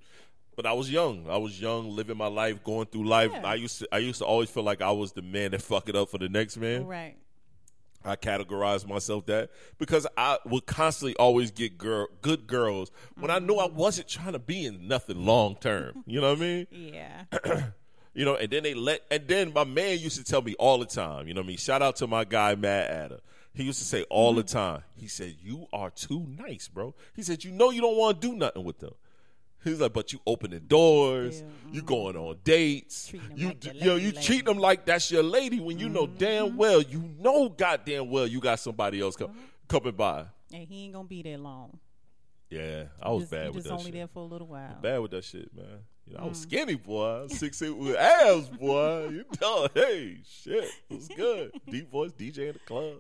[0.57, 1.28] But I was young.
[1.28, 3.32] I was young, living my life, going through life.
[3.32, 3.45] Yeah.
[3.45, 5.88] I used to, I used to always feel like I was the man that fuck
[5.88, 6.86] it up for the next man.
[6.86, 7.16] Right.
[8.05, 13.38] I categorized myself that because I would constantly always get girl, good girls when I
[13.38, 13.76] knew I mm-hmm.
[13.76, 16.05] wasn't trying to be in nothing long term.
[16.07, 16.66] You know what I mean?
[16.70, 17.24] Yeah.
[18.16, 20.78] You know, and then they let, and then my man used to tell me all
[20.78, 21.26] the time.
[21.26, 21.57] You know what I mean?
[21.57, 23.18] Shout out to my guy Matt Adder.
[23.55, 24.82] He used to say all the time.
[24.96, 28.28] He said, "You are too nice, bro." He said, "You know you don't want to
[28.28, 28.94] do nothing with them."
[29.62, 31.86] He's like, but you opening doors, Still, you mm-hmm.
[31.86, 34.20] going on dates, you like you know you lady.
[34.20, 36.57] treat them like that's your lady when you know damn mm-hmm.
[36.59, 39.38] well you know goddamn well you got somebody else co- mm-hmm.
[39.66, 40.26] coming by.
[40.52, 41.78] And he ain't gonna be there long.
[42.50, 43.94] Yeah, I was just, bad with just that only shit.
[43.94, 44.76] there for a little while.
[44.82, 45.66] Bad with that shit, man.
[46.07, 46.28] You know, I Mm.
[46.28, 47.26] was skinny, boy.
[47.28, 49.09] Six eight with abs, boy.
[49.09, 51.52] You know, hey, shit, it was good.
[51.70, 52.96] Deep voice DJ in the club.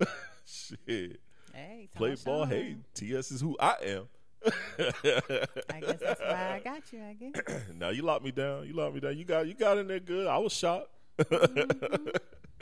[0.46, 1.20] shit,
[1.52, 2.44] Hey, play ball.
[2.44, 4.08] Hey, TS is who I am.
[4.46, 7.02] I guess that's why I got you.
[7.02, 7.62] I guess.
[7.74, 8.66] now you locked me down.
[8.66, 9.16] You locked me down.
[9.16, 10.26] You got you got in there good.
[10.26, 10.88] I was shocked.
[11.18, 12.08] Mm-hmm.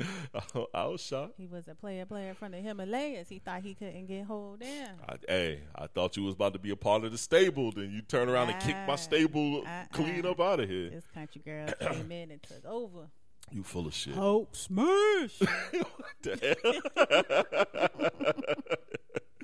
[0.74, 1.34] I was shocked.
[1.36, 3.28] He was a player player from the Himalayas.
[3.28, 4.90] He thought he couldn't get hold down.
[5.08, 7.72] I, hey, I thought you was about to be a part of the stable.
[7.72, 9.84] Then you turn around and kick my stable uh-uh.
[9.92, 10.90] clean up out of here.
[10.90, 13.08] This country girl came in and took over.
[13.50, 14.14] You full of shit.
[14.14, 15.40] Hulk smash.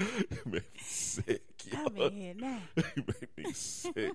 [0.00, 0.06] you
[0.46, 1.42] made me sick.
[1.70, 1.86] Yo.
[1.86, 2.58] I'm in here now.
[2.96, 4.12] you made me sick.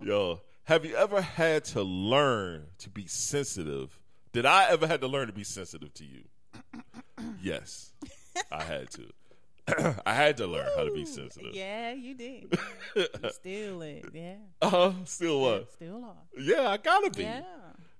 [0.00, 3.98] Yo, have you ever had to learn to be sensitive?
[4.32, 6.24] Did I ever had to learn to be sensitive to you?
[7.42, 7.92] yes,
[8.50, 9.10] I had to.
[10.06, 11.54] I had to learn how to be sensitive.
[11.54, 12.58] Yeah, you did.
[12.94, 14.04] You still is.
[14.12, 14.34] Yeah.
[14.60, 14.92] Uh huh.
[15.04, 15.72] Still what?
[15.72, 16.16] Still are.
[16.38, 17.22] Yeah, I gotta be.
[17.22, 17.42] Yeah.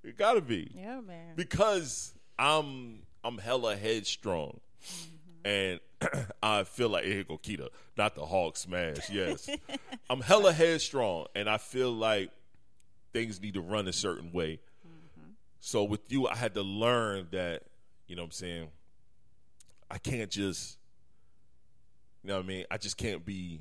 [0.04, 0.70] It gotta be.
[0.74, 1.32] Yeah, man.
[1.34, 5.46] because I'm I'm hella headstrong, mm-hmm.
[5.46, 5.80] and
[6.42, 9.08] I feel like here go Keita, not the Hulk smash.
[9.10, 9.48] Yes,
[10.10, 12.30] I'm hella headstrong, and I feel like
[13.14, 14.60] things need to run a certain way.
[14.86, 15.30] Mm-hmm.
[15.60, 17.62] So with you, I had to learn that
[18.06, 18.68] you know what I'm saying.
[19.90, 20.78] I can't just,
[22.22, 22.64] you know what I mean.
[22.70, 23.60] I just can't be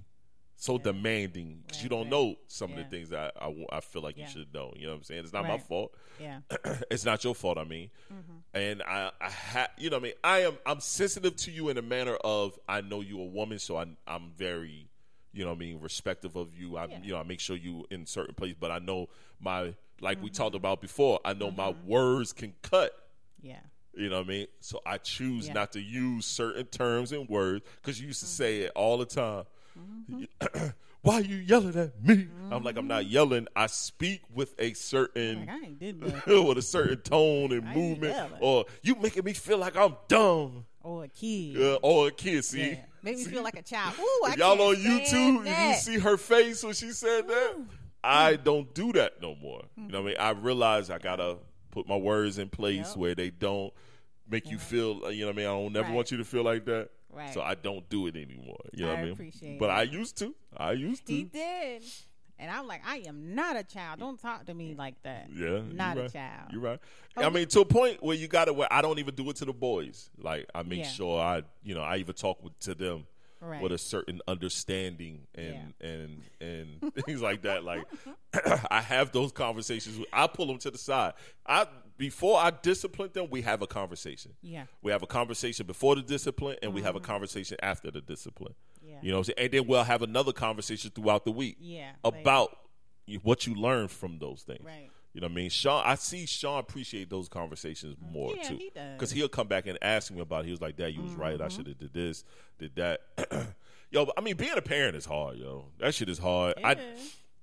[0.63, 2.09] so demanding because you don't right.
[2.11, 4.25] know some of the things that I, I, I feel like Yeah.
[4.27, 4.71] you should know.
[4.77, 5.23] You know what I'm saying?
[5.25, 6.39] It's not my fault Yeah.
[6.89, 7.57] it's not your fault.
[7.57, 8.37] I mean, Mm-hmm.
[8.53, 11.67] and I, I ha, you know, what I mean, I am, I'm sensitive to you
[11.67, 14.89] in a manner of I know you a woman, so I, I'm very,
[15.33, 16.77] you know, what I mean, respective of you.
[16.77, 16.99] I, Yeah.
[17.03, 19.09] you know, I make sure you in certain place, but I know
[19.41, 20.35] my, like we Mm-hmm.
[20.43, 22.93] talked about before, I know my words can cut.
[23.41, 23.59] Yeah.
[23.95, 24.47] You know what I mean?
[24.61, 25.49] So I choose Yeah.
[25.49, 25.59] Mm-hmm.
[25.59, 29.05] not to use certain terms and words because you used to say it all the
[29.05, 29.43] time.
[31.01, 32.27] Why are you yelling at me?
[32.49, 33.47] I'm like, I'm not yelling.
[33.55, 38.95] I speak with a certain Like, with a certain tone and I movement, or you
[38.95, 41.61] making me feel like I'm dumb, Or a kid.
[41.61, 42.45] uh, or a kid.
[42.45, 42.75] See, Yeah.
[43.01, 43.31] Make me See?
[43.31, 43.95] feel like a child.
[43.99, 47.55] Ooh, I y'all on YouTube, you see her face when she said that,
[48.01, 49.63] I don't do that no more.
[49.75, 50.37] You know what I mean?
[50.37, 51.37] I realize I gotta
[51.71, 52.97] put my words in place Yep.
[52.97, 53.73] where they don't
[54.29, 55.01] make you feel.
[55.05, 55.45] uh, You know what I mean?
[55.47, 55.95] I don't never Right.
[55.95, 56.89] want you to feel like that.
[57.15, 57.33] Right.
[57.33, 58.57] So I don't do it anymore.
[58.73, 59.13] You know I what I mean?
[59.13, 59.77] appreciate but that.
[59.77, 60.33] I used to.
[60.55, 61.13] I used to.
[61.13, 61.83] He did.
[62.39, 63.99] And I'm like, I am not a child.
[63.99, 65.29] Don't talk to me like that.
[65.33, 66.51] Yeah, Not you a child.
[66.51, 66.79] You're right.
[67.15, 69.29] Oh, I mean, to a point where you got to where I don't even do
[69.29, 70.09] it to the boys.
[70.17, 70.89] Like I make Yeah.
[70.89, 73.05] sure I, you know, I even talk with, to them
[73.43, 73.61] Right.
[73.61, 77.63] with a certain understanding and and and things like that.
[77.63, 77.83] Like
[78.71, 79.99] I have those conversations.
[79.99, 81.13] with- I pull them to the side.
[81.45, 81.67] I
[81.97, 84.31] before I discipline them, we have a conversation.
[84.41, 84.65] Yeah.
[84.81, 87.05] We have a conversation before the discipline, and we have a mm-hmm.
[87.05, 88.55] conversation after the discipline.
[88.81, 88.95] Yeah.
[89.01, 89.45] You know, what I'm saying?
[89.45, 92.57] and then we'll have another conversation throughout the week Yeah, about
[93.05, 94.65] you- what you learned from those things.
[94.65, 94.89] Right.
[95.13, 95.49] You know what I mean?
[95.51, 98.55] Sean, I see Sean appreciate those conversations more Yeah, too.
[98.57, 98.81] he does.
[98.83, 98.93] Mm-hmm.
[98.93, 100.41] Because he'll come back and ask me about.
[100.41, 100.45] it.
[100.45, 101.39] He was like, "Dad, you was right.
[101.39, 102.23] I should have did this,
[102.57, 103.01] did that."
[103.91, 105.65] yo, but, I mean, being a parent is hard, yo.
[105.79, 106.55] That shit is hard.
[106.63, 106.71] I,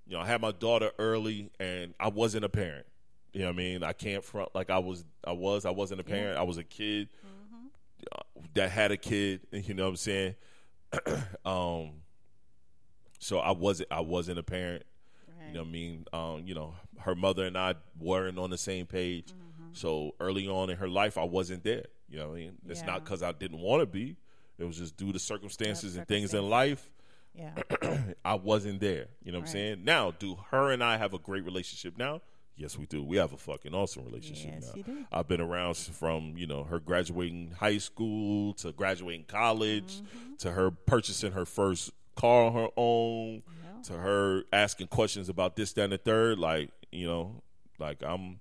[0.07, 2.87] you know, I had my daughter early, and I wasn't a parent.
[3.33, 3.85] You know what I mean?
[3.85, 5.05] I can't front like I was.
[5.25, 5.65] I was.
[5.65, 6.39] I wasn't a parent.
[6.39, 8.47] I was a kid Mm-hmm.
[8.55, 9.43] that had a kid.
[9.53, 10.35] You know what I'm saying?
[11.45, 11.91] um.
[13.21, 13.93] So I wasn't.
[13.93, 14.83] I wasn't a parent.
[15.51, 16.05] You know what I mean?
[16.13, 19.27] Um, you know, her mother and I weren't on the same page.
[19.29, 19.69] Mm-hmm.
[19.73, 21.85] So early on in her life, I wasn't there.
[22.09, 22.53] You know what I mean?
[22.69, 22.87] It's Yeah.
[22.87, 24.17] not because I didn't want to be.
[24.59, 26.91] It was just due to circumstances and things in life.
[27.35, 27.53] Yeah.
[28.25, 29.07] I wasn't there.
[29.23, 29.85] You know what I'm saying?
[29.85, 32.21] Now, do her and I have a great relationship now?
[32.57, 33.03] Yes, we do.
[33.03, 34.73] We have a fucking awesome relationship Yes, now.
[34.77, 35.05] you do.
[35.11, 40.35] I've been around from, you know, her graduating high school to graduating college Mm-hmm.
[40.41, 43.43] to her purchasing her first car on her own
[43.85, 46.39] to her asking questions about this, that, and the third.
[46.39, 47.43] Like, you know,
[47.79, 48.41] like I'm,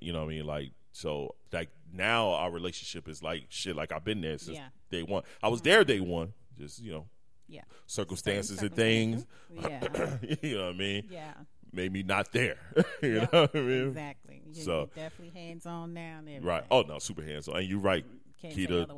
[0.00, 0.46] you know what I mean?
[0.46, 4.64] Like, so, like, now our relationship is like shit, like I've been there since Yeah.
[4.64, 4.96] Mm-hmm.
[4.96, 5.22] day one.
[5.42, 7.06] I was there day one, just, you know,
[7.48, 7.62] Yeah.
[7.86, 9.26] circumstances and things.
[9.54, 10.16] Yeah.
[10.42, 11.06] you know what I mean?
[11.10, 11.32] Yeah.
[11.72, 12.56] Made me not there.
[13.02, 13.88] you Yep, know what I mean?
[13.88, 14.42] Exactly.
[14.52, 16.20] You, So- definitely hands on now.
[16.40, 16.64] Right.
[16.70, 17.56] Oh no, super hands on.
[17.58, 18.04] And you're right,
[18.40, 18.88] Can't say Keita.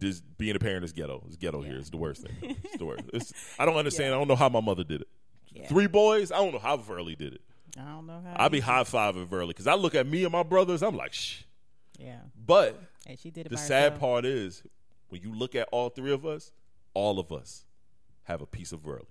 [0.00, 1.22] This being a parent is ghetto.
[1.26, 1.76] It's ghetto here.
[1.76, 2.56] It's the worst thing.
[2.64, 3.04] It's the worst.
[3.12, 4.10] It's, I don't understand.
[4.10, 4.16] Yeah.
[4.16, 5.08] I don't know how my mother did it.
[5.52, 5.68] Yeah.
[5.68, 6.32] Three boys.
[6.32, 7.42] I don't know how Verly did it.
[7.78, 8.44] I don't know how.
[8.44, 10.82] I be high fiving Verly because I look at me and my brothers.
[10.82, 11.42] I'm like, shh.
[11.98, 12.20] Yeah.
[12.46, 14.00] But And she did it the sad herself.
[14.00, 14.62] part is
[15.10, 16.52] when you look at all three of us,
[16.94, 17.66] all of us
[18.24, 19.04] have a piece of Verly.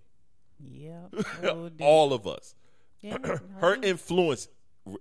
[0.59, 1.07] Yeah.
[1.79, 2.53] All of us.
[2.99, 3.17] Yeah,
[3.61, 4.49] Her influence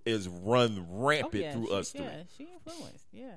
[0.05, 2.05] is run oh, rampant yeah, through she, us three.
[2.05, 3.07] Yeah, she influenced.
[3.13, 3.33] Yeah.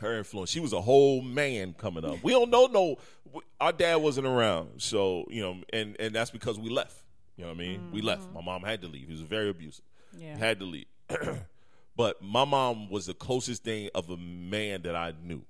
[0.00, 0.50] Her influence.
[0.50, 2.22] She was a whole man coming up.
[2.22, 2.98] We don't know no.
[3.60, 6.96] Our dad wasn't around, so you know, and and that's because we left.
[7.36, 7.90] You know what I mean?
[7.92, 8.22] We left.
[8.30, 8.34] Mm.
[8.34, 9.06] My mom had to leave.
[9.06, 9.84] He was very abusive.
[10.16, 10.36] Yeah.
[10.36, 10.86] Had to leave.
[11.96, 15.42] but my mom was the closest thing of a man that I knew.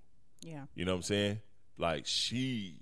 [0.43, 0.63] Yeah.
[0.75, 1.41] You know what I'm saying?
[1.79, 2.81] Like she,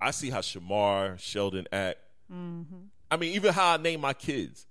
[0.00, 1.98] I see how Shamar Sheldon act.
[2.32, 2.76] Mm-hmm.
[3.10, 4.66] I mean, even how I name my kids.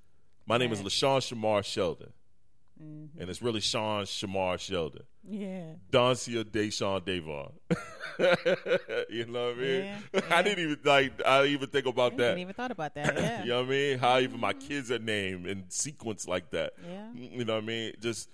[0.46, 0.88] My name is Right.
[0.88, 2.12] LaShawn Shamar Sheldon,
[2.82, 3.22] Mm-hmm.
[3.22, 5.04] and it's really Sean Shamar Sheldon.
[5.24, 5.74] Yeah.
[5.92, 7.52] Doncia Deshaun Davon.
[9.10, 9.86] you know what I mean?
[10.14, 11.26] Yeah, I didn't even like.
[11.26, 12.24] I even think about I that.
[12.24, 13.16] I didn't even thought about that.
[13.22, 13.44] Yeah.
[13.44, 14.00] You know what I mean?
[14.00, 14.68] How even my mm-hmm.
[14.68, 16.74] kids are named in sequence like that.
[16.84, 17.08] Yeah.
[17.16, 17.94] Mm, you know what I mean?
[18.00, 18.30] Just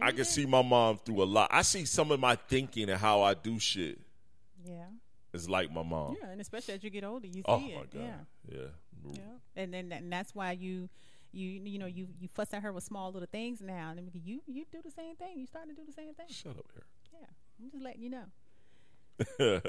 [0.00, 1.50] I can see my mom through a lot.
[1.52, 3.98] I see some of my thinking and how I do shit
[4.64, 4.86] Yeah.
[5.32, 6.16] It's like my mom.
[6.20, 7.90] Yeah, and especially as you get older, you oh see Oh it.
[7.92, 8.00] god.
[8.00, 8.56] Yeah.
[8.56, 9.12] Yeah.
[9.12, 9.20] Yeah.
[9.62, 10.88] And then and that's why you
[11.34, 14.10] you you know you you fuss at her with small little things now, and then
[14.12, 15.38] you you do the same thing.
[15.38, 16.26] You starting to do the same thing.
[16.28, 16.84] Shut up here.
[17.12, 17.26] Yeah.
[17.62, 18.24] I'm just letting you know.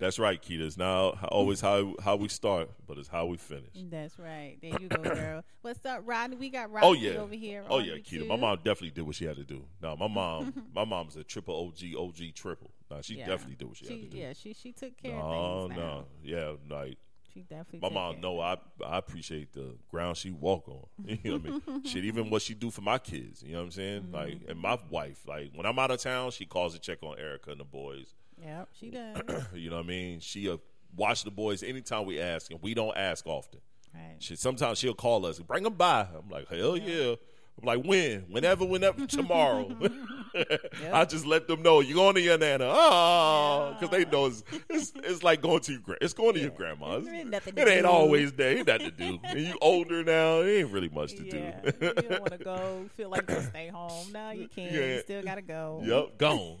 [0.00, 0.62] That's right, Keita.
[0.62, 3.70] It's now always how how we start, but it's how we finish.
[3.88, 4.56] That's right.
[4.60, 5.44] There you go, girl.
[5.62, 6.36] What's up, Rodney?
[6.36, 7.18] We got oh, Rodney Oh yeah.
[7.18, 7.64] over here.
[7.70, 7.94] Oh yeah.
[7.94, 8.26] Keita.
[8.26, 9.64] My mom definitely did what she had to do.
[9.80, 12.72] No, my mom, my mom's a triple OG, OG triple.
[12.90, 13.26] No, she Yeah.
[13.26, 14.16] definitely did what she, had to do.
[14.18, 15.78] Yeah, she she took care no, of things.
[15.78, 15.86] now.
[15.86, 16.98] no, yeah, like
[17.38, 17.80] She definitely.
[17.88, 18.12] my mom.
[18.14, 18.22] care.
[18.22, 20.86] No, I I appreciate the ground she walk on.
[21.22, 21.84] You know what I mean?
[21.84, 23.42] Shit, even what she do for my kids.
[23.42, 24.02] You know what I'm saying?
[24.02, 24.14] Mm-hmm.
[24.14, 25.20] Like, and my wife.
[25.26, 28.14] Like when I'm out of town, she calls to check on Erica and the boys.
[28.42, 29.22] Yep, she does.
[29.54, 30.20] You know what I mean?
[30.20, 30.56] She uh,
[30.96, 33.60] watch the boys anytime we ask, and we don't ask often.
[33.94, 34.16] right.
[34.18, 36.00] She sometimes she'll call us, bring them by.
[36.02, 37.10] I'm like, hell yeah.
[37.12, 37.16] I'm
[37.62, 38.22] like, when?
[38.30, 39.70] Whenever, whenever, tomorrow.
[40.92, 42.68] I just let them know you're going to your nana.
[42.70, 46.34] Ah, oh, because they know it's, it's it's like going to your gra- it's going
[46.34, 47.06] to your grandma's.
[47.06, 47.88] There ain't nothing to It ain't do.
[47.88, 48.58] always there.
[48.58, 49.18] Ain't nothing to do.
[49.24, 51.72] And you older now, it ain't really much to Yeah, do.
[51.80, 52.84] you don't want to go.
[52.96, 54.12] Feel like stay home.
[54.12, 54.70] No, you can't.
[54.70, 54.94] Yeah.
[54.96, 55.80] You still gotta go.
[55.82, 56.58] yep, gone.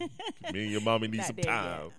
[0.52, 1.62] Me and your mommy need Not some there yet.
[1.62, 1.90] time.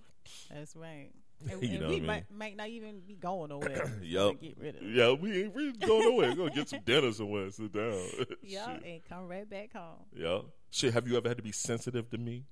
[0.53, 1.11] That's right.
[1.49, 3.91] And, You and know we what I might, might not even be going nowhere.
[4.01, 4.39] Yep.
[4.41, 4.83] Get rid of.
[4.83, 6.35] Yeah, we ain't really going nowhere.
[6.35, 7.99] Go get some dinner somewhere and sit down.
[8.41, 10.05] Yeah, and come right back home.
[10.15, 10.39] Yeah.
[10.71, 12.45] Shit, have you ever had to be sensitive to me?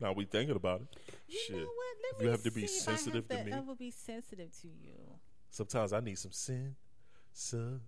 [0.00, 0.88] Now we thinking about it.
[1.28, 1.56] You Shit.
[1.56, 1.96] know what?
[2.12, 3.52] Let me you have to be sensitive I to me.
[3.52, 4.94] Ever be sensitive to you?
[5.50, 6.76] Sometimes I need some sin.
[7.32, 7.80] Some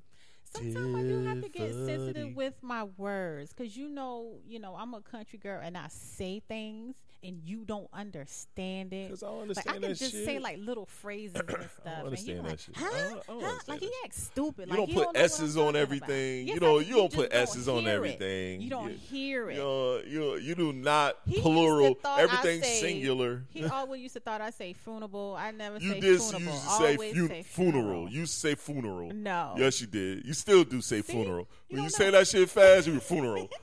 [0.53, 4.75] Sometimes I do have to get sensitive with my words because you know, you know,
[4.77, 9.09] I'm a country girl and I say things and you don't understand it.
[9.11, 10.25] 'Cause I don't like I can just shit.
[10.25, 12.77] say like little phrases and stuff, and you're understand like, that shit.
[12.77, 12.87] huh?
[12.87, 13.33] I I huh?
[13.33, 14.69] understand Like he acts stupid.
[14.69, 16.09] You like don't put don't S's on everything.
[16.43, 16.47] about.
[16.49, 17.95] You Yes, don't- you don't put S's on hear it.
[17.97, 18.61] everything.
[18.63, 19.55] You don't You- hear it.
[19.55, 21.95] You, know, you you do not He plural.
[21.95, 23.45] thought I Everything say- singular.
[23.51, 25.37] He always used to thought I say funeral.
[25.39, 26.41] I never You say did funeral.
[26.55, 26.97] used to say,
[27.29, 28.09] say funeral.
[28.11, 29.11] You used to say funeral.
[29.13, 29.55] No.
[29.59, 30.25] Yes, you did.
[30.27, 31.13] You still do say See?
[31.13, 31.49] funeral.
[31.69, 33.49] When you say that shit fast, you funeral.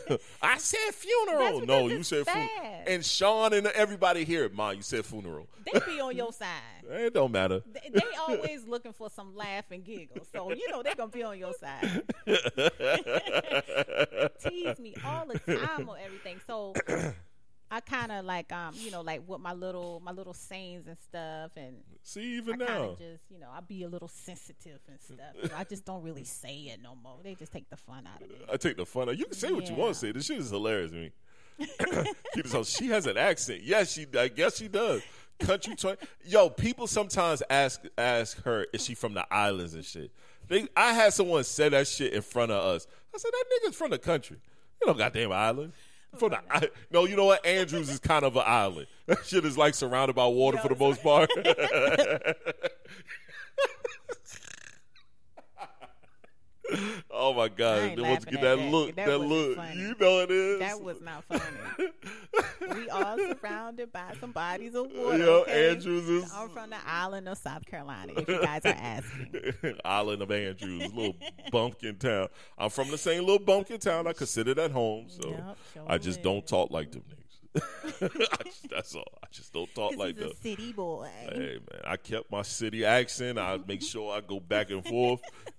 [0.42, 1.64] I said funeral.
[1.66, 2.48] No, you said funeral.
[2.86, 5.48] And Sean and everybody here, Ma, you said funeral.
[5.72, 6.48] They be on your side.
[6.92, 7.62] It don't matter.
[7.72, 10.26] They, they always looking for some laugh and giggle.
[10.30, 12.02] So you know they're gonna be on your side.
[14.44, 16.38] Tease me all the time on everything.
[16.46, 16.74] So
[17.72, 20.98] I kind of like um you know like with my little my little sayings and
[20.98, 22.96] stuff and See, even kind now.
[22.98, 25.52] just you know I be a little sensitive and stuff.
[25.56, 27.16] I just don't really say it no more.
[27.24, 28.46] They just take the fun out of it.
[28.52, 29.18] I take the fun out.
[29.18, 30.12] You can say what you want to say.
[30.12, 31.12] This shit is hilarious to me.
[32.64, 33.62] She has an accent.
[33.62, 34.06] Yes, she.
[34.18, 35.02] I guess she does.
[35.38, 35.96] Country twang.
[36.26, 40.10] Yo, people sometimes ask ask her, is she from the islands and shit.
[40.48, 42.86] They, I had someone say that shit in front of us.
[43.14, 44.36] I said that nigga's from the country.
[44.80, 45.72] You know, goddamn island.
[46.16, 47.44] From the I, no, you know what?
[47.46, 48.86] Andrews is kind of an island.
[49.06, 51.28] That shit is like surrounded by water for the most part.
[57.10, 57.96] oh my god!
[57.96, 58.70] Then once laughing get that that.
[58.70, 59.80] look, That that, look, funny.
[59.80, 60.58] you know it is.
[60.58, 61.90] That was not funny.
[62.74, 65.18] we all surrounded by some bodies of water.
[65.18, 65.70] Yo, okay?
[65.70, 68.12] Andrews is I'm from the island of South Carolina.
[68.16, 71.16] If you guys are asking, Island of Andrews, little
[71.50, 72.28] bumpkin town.
[72.58, 74.06] I'm from the same little bumpkin town.
[74.06, 77.21] I consider that home, so Yep, sure I just don't talk like them niggas.
[78.00, 79.18] I just- that's all.
[79.22, 81.08] I just don't talk like a city boy.
[81.20, 83.38] Hey man, I kept my city accent.
[83.38, 85.20] I make sure I go back and forth.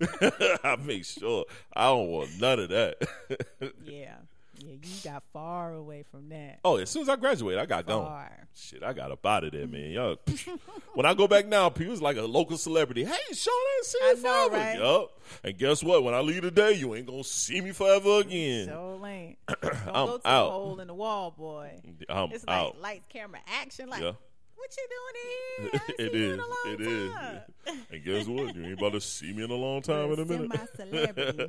[0.64, 2.96] I make sure I don't want none of that.
[3.84, 4.16] Yeah,
[4.58, 4.72] yeah.
[4.72, 6.60] You got far away from that.
[6.64, 8.24] oh, as soon as I graduated, I got gone.
[8.56, 9.90] Shit, I got up out of there, man.
[9.90, 10.16] Yo,
[10.94, 13.04] when I go back now, people's like a local celebrity.
[13.04, 14.56] Hey, Shon, I ain't seen you forever.
[14.56, 14.78] right?
[14.78, 15.20] Yup.
[15.42, 16.04] And guess what?
[16.04, 18.66] When I leave today, you ain't gonna see me forever again.
[18.68, 19.36] So lame.
[19.48, 20.50] I'm go to out.
[20.50, 21.80] hole in the wall, boy.
[22.08, 22.80] I'm It's like out.
[22.80, 23.88] lights, camera, action.
[23.88, 24.12] Like, Yeah.
[24.54, 26.06] what you doing here?
[26.06, 26.32] It is.
[26.34, 27.76] in a long It is.
[27.90, 28.54] And guess what?
[28.54, 30.52] You ain't about to see me in a long time in a minute.
[30.76, 31.48] Semi-celebrity.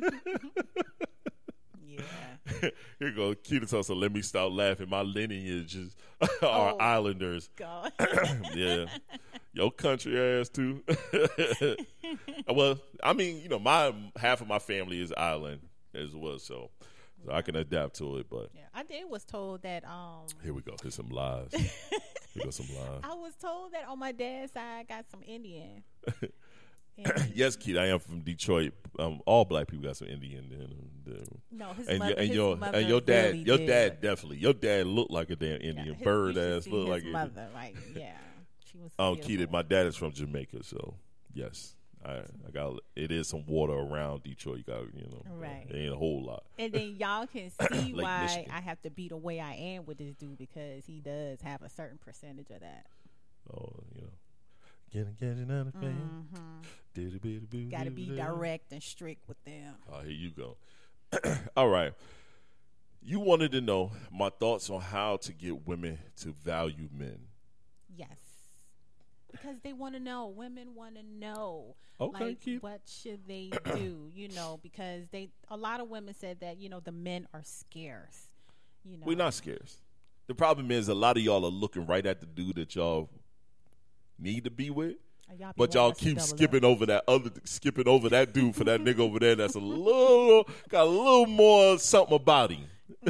[0.00, 1.06] yeah.
[2.98, 3.94] Here go Keita Tulsa.
[3.94, 4.88] Let me stop laughing.
[4.88, 6.76] My lineages are Oh.
[6.78, 7.48] Islanders.
[7.56, 7.92] God.
[8.54, 8.86] yeah.
[9.52, 10.82] Your country ass too.
[12.48, 15.60] well, I mean, you know, my half of my family is island
[15.94, 16.70] as well, so,
[17.24, 18.26] so I can adapt to it.
[18.28, 18.62] But yeah.
[18.74, 20.74] I did was told that um here we go.
[20.82, 21.50] Here's some lies.
[21.52, 23.00] Here some lies.
[23.04, 25.84] I was told that on my dad's side I got some Indian.
[27.34, 28.72] Yes, Keith, I am from Detroit.
[28.98, 31.40] Um, all black people got some Indian in them.
[31.50, 33.66] no, his And, mother, your, and his your mother and your dad, really your did.
[33.66, 34.36] dad definitely.
[34.38, 36.66] Your dad looked like a damn Yeah, Indian his- bird ass.
[36.68, 37.48] Looked his like mother.
[37.52, 38.12] Like, yeah,
[38.64, 38.92] she was.
[38.98, 39.16] Um.
[39.16, 40.94] Keita, my dad is from Jamaica, so
[41.32, 41.74] yes,
[42.06, 44.58] I I got it is some water around Detroit.
[44.58, 45.66] You got you know, Right.
[45.68, 46.44] It ain't a whole lot.
[46.56, 48.52] And then y'all can see why Michigan.
[48.52, 51.62] I have to be the way I am with this dude because he does have
[51.62, 52.86] a certain percentage of that.
[53.52, 54.08] Oh, you know,
[54.92, 55.72] getting getting out of.
[55.74, 55.90] Got
[56.94, 59.74] to be direct and strict with them.
[59.92, 60.56] Oh, here you go.
[61.56, 61.92] All right.
[63.02, 67.18] You wanted to know my thoughts on how to get women to value men.
[67.94, 68.18] Yes.
[69.30, 70.28] Because they want to know.
[70.28, 71.74] Women want to know.
[72.00, 72.62] Okay, like, Keith.
[72.62, 74.10] what should they do?
[74.14, 77.42] You know, because they a lot of women said that you know the men are
[77.44, 78.28] scarce.
[78.84, 79.78] You know, We're not scarce.
[80.26, 83.10] The problem is a lot of y'all are looking right at the dude that y'all
[84.18, 84.96] need to be with.
[85.38, 86.38] Y'all But y'all wanting us to keep double up.
[86.38, 89.34] skipping over that other, skipping over that dude for that nigga over there.
[89.34, 92.66] That's a little, got a little more something about him.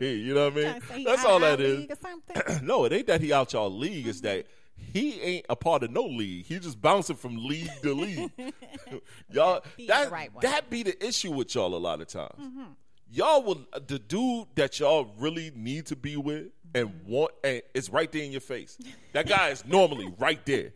[0.00, 0.64] you know what I mean?
[0.64, 1.80] Trying to say he That's all that is.
[1.80, 2.66] league or something.
[2.66, 4.06] no, it ain't that he out y'all league.
[4.06, 4.46] It's that
[4.92, 6.46] he ain't a part of no league.
[6.46, 8.30] He just bouncing from league to league.
[9.30, 12.40] y'all, that right that be the issue with y'all a lot of times.
[12.40, 12.64] Mm-hmm.
[13.12, 17.10] Y'all will the dude that y'all really need to be with and mm-hmm.
[17.10, 18.78] want, and it's right there in your face.
[19.12, 20.72] That guy is normally right there.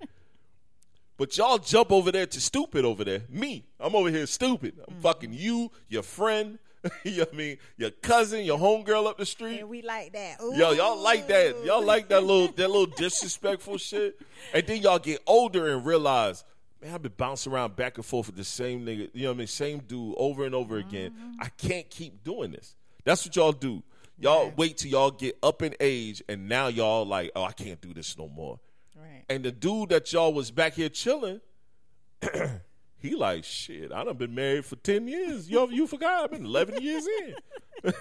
[1.16, 3.22] But y'all jump over there to stupid over there.
[3.28, 4.74] Me, I'm over here stupid.
[4.88, 6.58] I'm fucking you, your friend,
[7.04, 9.60] you know what I mean, your cousin, your homegirl up the street.
[9.60, 10.38] and we like that.
[10.40, 11.64] Yo, y'all like that.
[11.64, 14.20] Y'all like that little that little disrespectful shit.
[14.52, 16.44] And then y'all get older and realize,
[16.82, 19.36] man, I've been bouncing around back and forth with the same nigga, you know what
[19.36, 21.12] I mean, same dude over and over again.
[21.12, 21.42] Mm-hmm.
[21.42, 22.76] I can't keep doing this.
[23.04, 23.82] That's what y'all do.
[24.18, 27.80] Y'all wait till y'all get up in age and now y'all like, oh, I can't
[27.80, 28.60] do this no more.
[29.05, 29.24] Right.
[29.28, 31.40] And the dude that y'all was back here chilling,
[32.98, 35.48] he like, shit, I done been married for 10 years.
[35.50, 36.24] You, you forgot?
[36.24, 37.34] I've been 11 years in.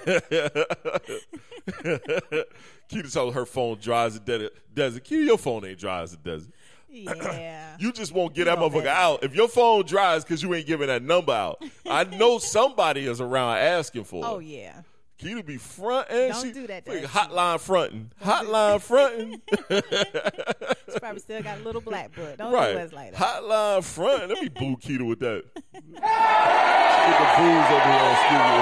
[2.89, 5.03] Keita told her phone dry as a de- desert.
[5.03, 6.51] Keita, your phone ain't dry as a desert.
[6.89, 7.59] Yeah.
[7.79, 9.23] You just won't get that motherfucker out.
[9.23, 13.19] If your phone dries because you ain't giving that number out, I know somebody is
[13.19, 14.27] around asking for it.
[14.27, 14.83] oh yeah.
[15.19, 19.41] Keita be front and Don't she do that us, hotline fronting, hotline fronting.
[20.93, 22.37] She probably still got a little black butt.
[22.37, 22.73] Don't right.
[22.73, 23.19] do us like that.
[23.19, 24.29] Hotline front.
[24.29, 25.43] Let me boo Keita with that.
[25.73, 28.15] She get the booze over here on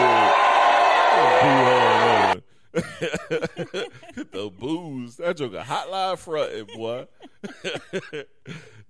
[0.08, 0.34] Head.
[1.42, 2.42] Boo her.
[4.16, 5.18] Get the booze.
[5.18, 7.06] That joke a hotline fronting, boy.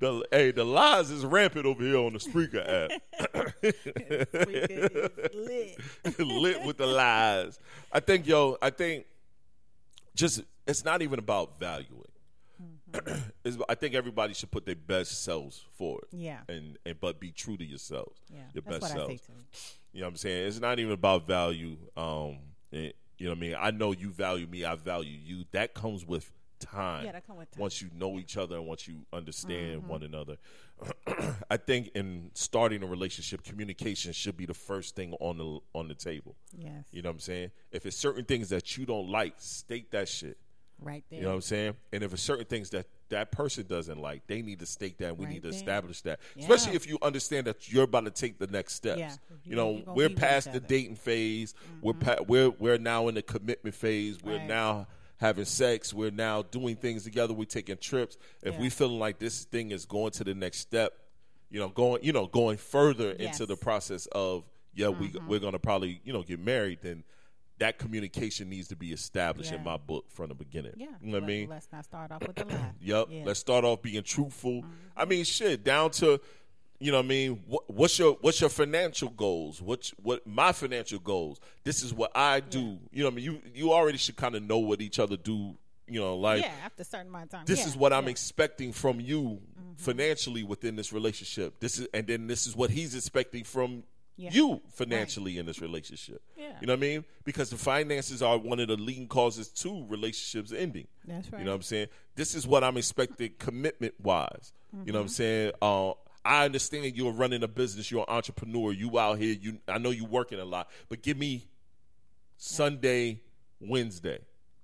[0.01, 2.91] The, hey, the lies is rampant over here on the Spreaker app.
[3.61, 6.19] Freaking lit.
[6.19, 7.59] lit with the lies.
[7.91, 9.05] I think, yo, I think
[10.15, 12.03] just it's not even about valuing.
[13.43, 16.03] It's- I think everybody should put their best selves forward.
[16.11, 16.39] Yeah.
[16.49, 18.19] And and but be true to yourselves.
[18.29, 18.39] Yeah.
[18.53, 19.29] Your That's best what I selves.
[19.93, 20.47] You know what I'm saying?
[20.47, 21.77] It's not even about value.
[21.95, 22.37] Um,
[22.71, 23.55] it- you know what I mean?
[23.59, 24.65] I know you value me.
[24.65, 25.45] I value you.
[25.51, 26.31] That comes with
[26.61, 27.05] time.
[27.05, 27.59] Yeah, that come with time.
[27.61, 29.89] Once you know each other and once you understand Mm-hmm.
[29.89, 30.37] one another.
[31.49, 35.87] I think in starting a relationship, communication should be the first thing on the on
[35.87, 36.35] the table.
[36.57, 36.85] Yes.
[36.91, 37.51] You know what I'm saying?
[37.71, 40.37] If it's certain things that you don't like, state that shit.
[40.83, 41.19] Right there.
[41.19, 41.75] You know what I'm saying?
[41.93, 45.09] And if it's certain things that that person doesn't like, they need to state that.
[45.09, 45.57] and We Right need to there.
[45.59, 46.41] establish that, Yeah.
[46.43, 48.97] especially if you understand that you're about to take the next steps.
[48.99, 49.11] Yeah.
[49.43, 51.53] You You- know, we're past the dating phase.
[51.83, 54.23] We're pa- we're we're now in the commitment phase.
[54.23, 54.47] We're Right.
[54.47, 54.87] now
[55.21, 55.93] having sex.
[55.93, 57.33] We're now doing things together.
[57.33, 58.17] We're taking trips.
[58.43, 60.91] If we feeling like this thing is going to the next step,
[61.49, 63.13] you know, going you know going further Yes.
[63.15, 63.23] Mm-hmm.
[63.27, 64.43] into the process of
[64.73, 66.79] yeah, we we're gonna probably you know get married.
[66.81, 67.03] Then
[67.59, 70.73] that communication needs to be established in my book from the beginning.
[70.77, 70.87] Yeah.
[70.99, 71.49] You know what I mean?
[71.49, 72.71] Let's not start off with the lie.
[72.81, 73.07] Yep.
[73.09, 73.17] Yeah.
[73.17, 73.27] Mm-hmm.
[73.27, 74.63] Let's start off being truthful.
[74.97, 76.19] I mean, shit, down to
[76.81, 79.61] you know what I mean, what, what's your what's your financial goals?
[79.61, 81.39] What's what my financial goals?
[81.63, 82.79] This is what I do.
[82.91, 83.25] You know what I mean?
[83.25, 85.55] You you already should kind of know what each other do,
[85.87, 87.43] you know, like yeah, after a certain amount of time.
[87.45, 88.01] this Yeah, is what I'm yeah.
[88.05, 88.09] Mm-hmm.
[88.09, 89.41] expecting from you
[89.77, 91.59] financially within this relationship.
[91.59, 93.83] This is and then this is what he's expecting from
[94.17, 94.31] Yeah.
[94.31, 96.21] you financially in this relationship.
[96.37, 96.57] Yeah.
[96.61, 97.05] You know what I mean?
[97.23, 100.87] Because the finances are one of the leading causes to relationships ending.
[101.07, 101.39] That's right.
[101.39, 101.87] You know what I'm saying?
[102.15, 104.53] This is what I'm expecting commitment wise.
[104.85, 105.51] You know what I'm saying?
[105.61, 105.93] Uh,
[106.23, 109.89] I understand you're running a business, you're an entrepreneur, you out here, you I know
[109.89, 111.47] you working a lot, but give me
[112.37, 113.21] Sunday,
[113.59, 114.19] Wednesday.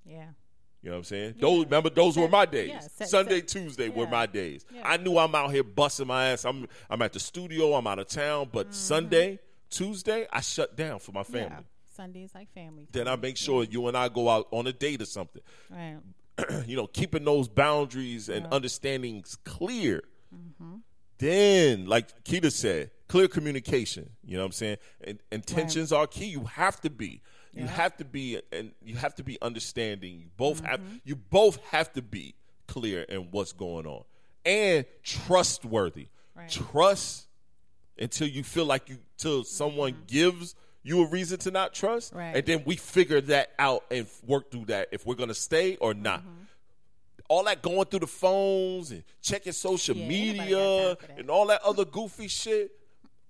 [0.06, 0.30] yeah.
[0.84, 1.36] You know what I'm saying?
[1.40, 2.70] Those remember those were my days.
[2.70, 4.64] yeah, set- Sunday, set- Tuesday were my days.
[4.74, 4.84] Yeah.
[4.86, 6.46] I knew I'm out here busting my ass.
[6.46, 9.40] I'm I'm at the studio, I'm out of town, but Sunday,
[9.72, 11.48] Tuesday, I shut down for my family.
[11.48, 11.56] Mm-hmm.
[11.56, 11.96] Yeah.
[11.96, 12.88] Sunday's like family.
[12.92, 15.42] Then I make sure you and I go out on a date or something.
[15.70, 15.98] Right.
[16.68, 20.04] you know, keeping those boundaries and understandings clear.
[20.34, 20.76] Mm-hmm.
[21.20, 24.10] Then, like Keita said, clear communication.
[24.24, 24.78] You know what I'm saying?
[25.04, 26.26] And intentions are key.
[26.26, 27.22] You have to be.
[27.54, 30.20] You have to be, and you have to be understanding.
[30.20, 30.80] You both have.
[30.80, 30.96] Mm-hmm.
[31.06, 32.36] You both have to be
[32.68, 34.04] clear in what's going on
[34.46, 36.08] and trustworthy.
[36.36, 36.50] Right.
[36.50, 37.28] Trust
[37.98, 40.54] until you feel like you till someone gives
[40.84, 42.20] you a reason to not trust, Mm-hmm.
[42.20, 42.36] Right.
[42.36, 45.94] and then we figure that out and work through that if we're gonna stay or
[45.96, 46.20] not.
[46.22, 46.30] Mm-hmm.
[47.30, 50.58] All that going through the phones and checking social Yeah, ain't nobody got media
[50.88, 51.20] time for that.
[51.20, 52.72] and all that other goofy shit.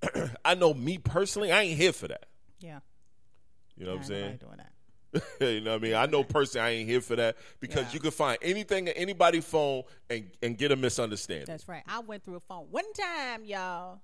[0.46, 2.26] I know me personally, I ain't here for that.
[2.60, 2.80] Yeah.
[3.76, 4.38] You know what I'm saying?
[4.38, 4.72] doing that.
[5.42, 5.94] you know what I mean?
[5.96, 7.94] I know personally I ain't here for that because Yeah.
[7.94, 11.46] you can find anything in anybody's phone and, and get a misunderstanding.
[11.48, 11.82] That's right.
[11.88, 14.02] I went through a phone one time, y'all.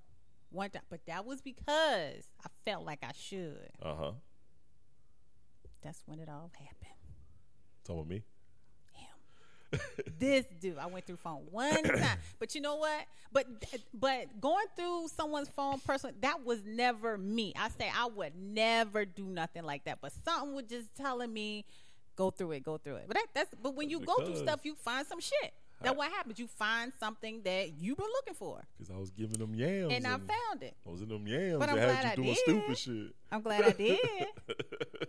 [0.49, 3.69] One time, but that was because I felt like I should.
[3.81, 4.11] Uh huh.
[5.81, 6.77] That's when it all happened.
[7.83, 8.23] Talking about me?
[10.19, 12.17] this dude, I went through phone one time.
[12.39, 13.05] But you know what?
[13.31, 13.47] But
[13.93, 17.53] but going through someone's phone personally, that was never me.
[17.59, 19.99] I say I would never do nothing like that.
[20.01, 21.65] But something was just telling me,
[22.15, 23.05] go through it, go through it.
[23.07, 25.53] But that, that's but when you go through stuff, you find some shit.
[25.83, 26.39] That's what happens.
[26.39, 29.93] You find something that you've been looking for, Because I was giving them yams.
[29.93, 30.75] and I found it.
[30.87, 32.37] I was in them yams But and I'm had glad you I doing did.
[32.37, 33.15] stupid shit.
[33.31, 33.99] I'm glad I did.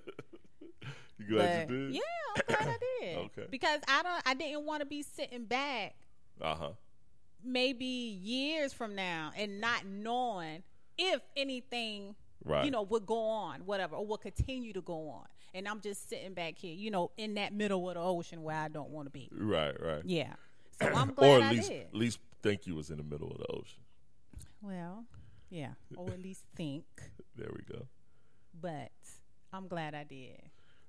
[1.19, 1.95] You glad but you did?
[1.95, 2.01] yeah,
[2.37, 3.17] I'm glad I did.
[3.39, 3.47] Okay.
[3.51, 4.23] Because I don't.
[4.27, 5.95] I didn't want to be sitting back
[6.41, 6.71] Uh huh.
[7.45, 10.63] maybe years from now and not knowing
[10.99, 12.65] if anything Right.
[12.67, 16.11] you know would go on whatever or will continue to go on and i'm just
[16.11, 19.07] sitting back here you know in that middle of the ocean where i don't want
[19.07, 20.03] to be Right, right.
[20.05, 20.35] yeah
[20.81, 23.03] so i'm glad or i at least, did at least think you was in the
[23.05, 23.83] middle of the ocean.
[24.63, 25.05] well
[25.51, 26.85] yeah or at least think
[27.37, 27.87] There we go.
[28.61, 28.91] but
[29.53, 30.41] i'm glad i did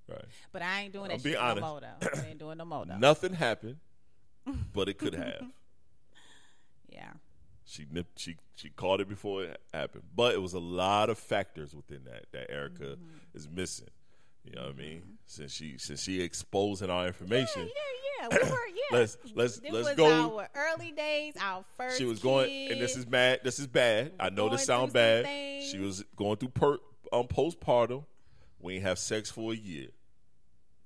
[0.07, 0.25] Right.
[0.51, 1.61] but i ain't doing I'll that be shit honest.
[1.61, 3.77] no more though i ain't doing no more though Nothing happened,
[4.73, 5.41] but it could have.
[6.89, 7.13] yeah
[7.65, 8.19] She nipped.
[8.19, 12.03] She she caught it before it happened, but it was a lot of factors within
[12.05, 13.33] that that Erica Mm-hmm.
[13.37, 13.89] is missing.
[14.43, 15.01] You know what I mean?
[15.25, 17.67] Since she since she exposing our information, yeah
[18.03, 18.53] yeah we were yeah
[18.99, 20.39] Let's- let's- this let's was go.
[20.39, 23.41] our early days our first she was going, and this is bad.
[23.43, 24.13] This is bad.
[24.19, 25.25] I know this sound bad.
[25.25, 25.69] things.
[25.69, 26.73] She was going through per,
[27.11, 28.03] um, postpartum.
[28.59, 29.87] We ain't have sex for a year.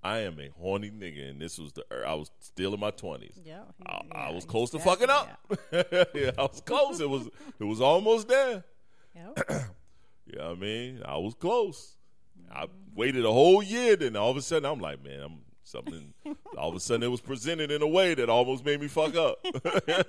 [0.02, 3.38] I am a horny nigga, and this was the I was still in my twenties.
[3.44, 5.28] Yeah, I, yeah, I was close to fucking up.
[5.74, 7.00] yeah, I was close.
[7.02, 7.28] It was
[7.60, 8.64] it was almost there.
[9.16, 9.68] Yep.
[10.26, 11.02] You know what I mean?
[11.06, 11.98] I was close.
[12.52, 16.14] I waited a whole year, then all of a sudden I'm like, man, I'm something.
[16.58, 19.16] all of a sudden it was presented in a way that almost made me fuck
[19.16, 19.46] up.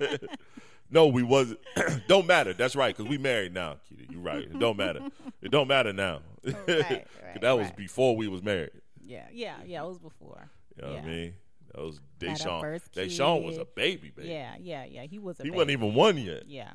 [0.89, 1.59] no, we wasn't.
[2.07, 2.53] don't matter.
[2.53, 4.07] That's right, because we married now, Kitty.
[4.09, 4.43] You're right.
[4.43, 5.01] It don't matter.
[5.41, 6.21] It don't matter now.
[6.43, 7.07] right,
[7.41, 7.77] that was right.
[7.77, 8.71] before we was married.
[9.03, 9.83] Yeah, yeah, yeah.
[9.83, 10.49] It was before.
[10.75, 10.95] You know yeah.
[10.99, 11.33] what I mean?
[11.73, 12.81] That was Deshaun.
[12.95, 14.29] Deshaun was a baby, baby.
[14.29, 15.03] Yeah, yeah, yeah.
[15.03, 15.43] He was a.
[15.43, 15.57] He baby.
[15.57, 16.43] wasn't even one yet.
[16.47, 16.71] Yeah,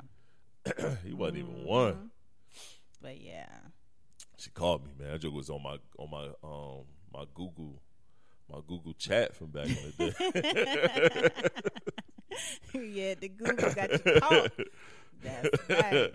[1.05, 1.67] he wasn't even Mm-hmm.
[1.67, 2.11] one.
[3.01, 3.47] but yeah.
[4.39, 5.13] She called me, man.
[5.13, 7.81] That joke was on my on my um my Google
[8.49, 10.13] my Google chat from back in the day.
[12.73, 14.51] yeah, the Google got you caught.
[15.21, 16.11] That's right.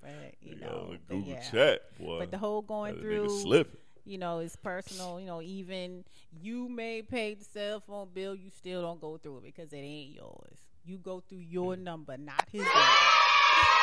[0.00, 1.40] But you Yeah, know, Google yeah.
[1.50, 2.18] chat, boy.
[2.18, 3.78] But the whole going through, slipping.
[4.04, 5.20] you know, it's personal.
[5.20, 9.38] You know, even you may pay the cell phone bill, you still don't go through
[9.38, 10.58] it because it ain't yours.
[10.84, 11.82] You go through your Mm.
[11.82, 13.10] number, not his number.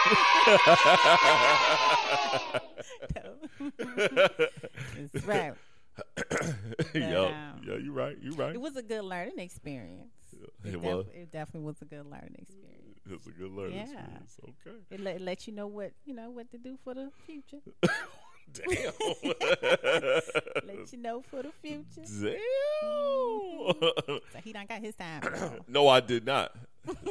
[4.93, 5.53] That's right.
[6.93, 8.53] Yo, um, yo, you right, You're right.
[8.53, 10.11] It was a good learning experience.
[10.63, 11.05] It def- was.
[11.13, 12.99] it definitely was a good learning experience.
[13.09, 13.83] It's a good learning Yeah.
[13.83, 14.39] experience.
[14.43, 14.77] Okay.
[14.91, 17.59] It let, let you know what you know what to do for the future.
[18.53, 18.93] Damn.
[20.65, 22.01] let you know for the future.
[22.05, 22.39] Damn.
[24.31, 25.21] So he done got his time.
[25.67, 26.55] no, I did not.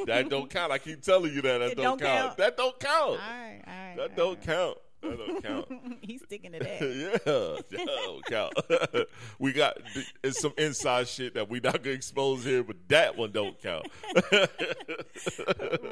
[0.07, 0.72] That don't count.
[0.72, 1.59] I keep telling you that.
[1.59, 2.20] That don't, don't count.
[2.20, 2.37] count?
[2.39, 3.18] That don't count.
[3.18, 3.95] right, all right.
[3.97, 4.47] That all don't right.
[4.47, 4.78] count.
[5.05, 5.99] That don't count.
[6.03, 6.81] He's sticking to that.
[6.81, 9.09] yeah, that don't count.
[9.39, 9.79] we got
[10.23, 13.87] it's some inside shit that we not gonna expose here, but that one don't count.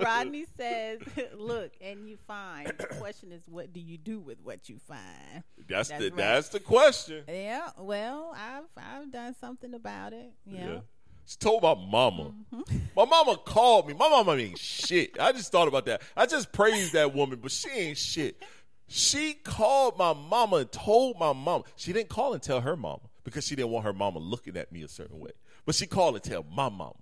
[0.03, 1.01] Rodney says,
[1.37, 2.73] "Look, and you find.
[2.79, 6.17] The question is, what do you do with what you find?" That's, That's the right.
[6.17, 7.25] that's the question.
[7.29, 7.71] Yeah.
[7.79, 10.33] Well, I've I've done something about it.
[10.47, 10.81] Yeah.
[11.25, 12.35] She told my mama.
[12.53, 12.79] Mm-hmm.
[12.97, 13.95] My mama called me.
[13.95, 15.19] My mama ain't shit.
[15.21, 16.03] I just thought about that.
[16.17, 18.43] I just praised that woman, but she ain't shit.
[18.89, 21.65] She called my mama and told my mama.
[21.77, 24.71] She didn't call and tell her mama because she didn't want her mama looking at
[24.71, 25.31] me a certain way.
[25.65, 26.95] But she called and tell my mama.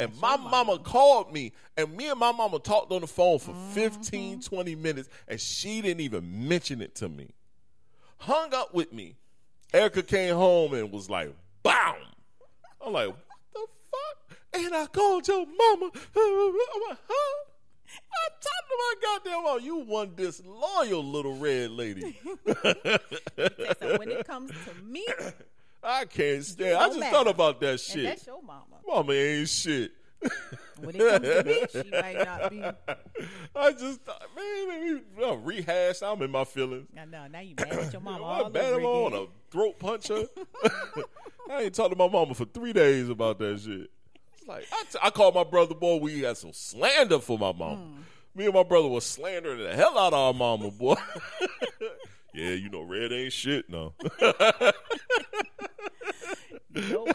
[0.00, 0.78] And my mama.
[0.78, 3.72] called me, and me and my mama talked on the phone for Mm-hmm.
[3.72, 7.30] 15, 20 minutes, and she didn't even mention it to me.
[8.18, 9.16] Hung up with me.
[9.72, 11.72] Erica came home and was like, "Boom!"
[12.84, 13.18] I'm like, "What
[13.54, 15.90] the fuck?" And I called your mama.
[17.90, 18.24] I'm like, huh?
[18.24, 19.62] I talked to my goddamn mama.
[19.62, 22.18] You one disloyal little red lady.
[23.80, 25.06] So when it comes to me,
[25.82, 26.76] I can't stand.
[26.76, 27.12] I just matter.
[27.12, 28.04] thought about that and shit.
[28.04, 28.64] that's your mama.
[28.86, 29.92] Mama ain't shit.
[30.80, 32.62] When it comes to me, she might not be.
[33.56, 36.02] I just thought, man, man, we uh, rehash.
[36.02, 36.86] I'm in my feelings.
[36.96, 37.26] I know.
[37.26, 40.24] Now you mad at your mama I all bad over him on a throat puncher.
[41.50, 43.90] I ain't talked to my mama for three days about that shit.
[44.48, 45.96] Like I, t- I called my brother, boy.
[45.96, 47.76] We had some slander for my mama.
[47.76, 48.00] Hmm.
[48.34, 50.94] Me and my brother was slandering the hell out of our mama, boy.
[52.34, 53.92] yeah, you know, red ain't shit, no.
[56.70, 57.08] Nope.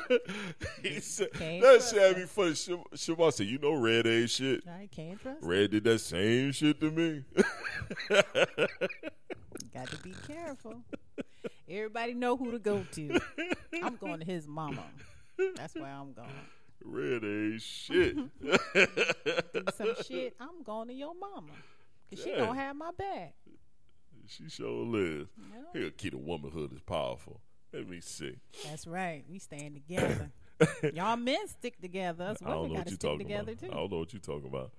[0.81, 2.51] he said, that shit had me funny.
[2.51, 4.63] Shim- Shimon said, you know, red ain't shit.
[4.67, 5.41] I can't trust.
[5.41, 7.23] Red did that same shit to me.
[9.73, 10.81] Got to be careful.
[11.69, 13.21] Everybody know who to go to.
[13.81, 14.83] I'm going to his mama.
[15.55, 16.27] That's where I'm going.
[16.83, 18.15] Red ain't shit.
[19.75, 20.35] Some shit.
[20.39, 21.51] I'm going to your mama.
[22.09, 22.37] Cause she Yeah.
[22.37, 23.33] don't have my back.
[24.27, 25.29] she sure lives.
[25.37, 25.81] Yeah.
[25.81, 27.41] Here, key to womanhood is powerful.
[27.73, 28.35] Let me see.
[28.65, 29.23] That's right.
[29.29, 30.31] We stand together.
[30.93, 32.25] Y'all men stick together.
[32.25, 33.59] Us I women got to stick together about.
[33.59, 33.71] too.
[33.71, 34.71] I don't know what you're talking about.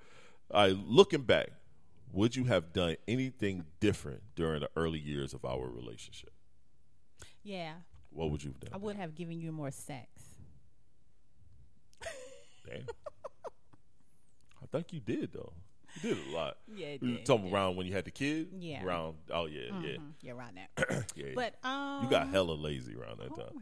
[0.51, 1.49] All right, looking back,
[2.13, 6.31] would you have done anything different during the early years of our relationship?
[7.43, 7.73] Yeah,
[8.11, 8.71] What would you have done?
[8.73, 10.07] I would have given you more sex.
[12.67, 12.83] Damn.
[14.63, 15.53] I think you did though.
[16.03, 16.57] You did a lot.
[16.75, 17.55] Yeah, it You did, talking yeah.
[17.55, 18.49] around when you had the kid?
[18.59, 18.85] Yeah.
[18.85, 19.17] Around.
[19.31, 20.13] Oh yeah, Mhm.
[20.23, 20.71] Yeah, around that.
[21.15, 21.33] yeah, yeah.
[21.35, 23.53] But um, you got hella lazy around that time.
[23.55, 23.61] Oh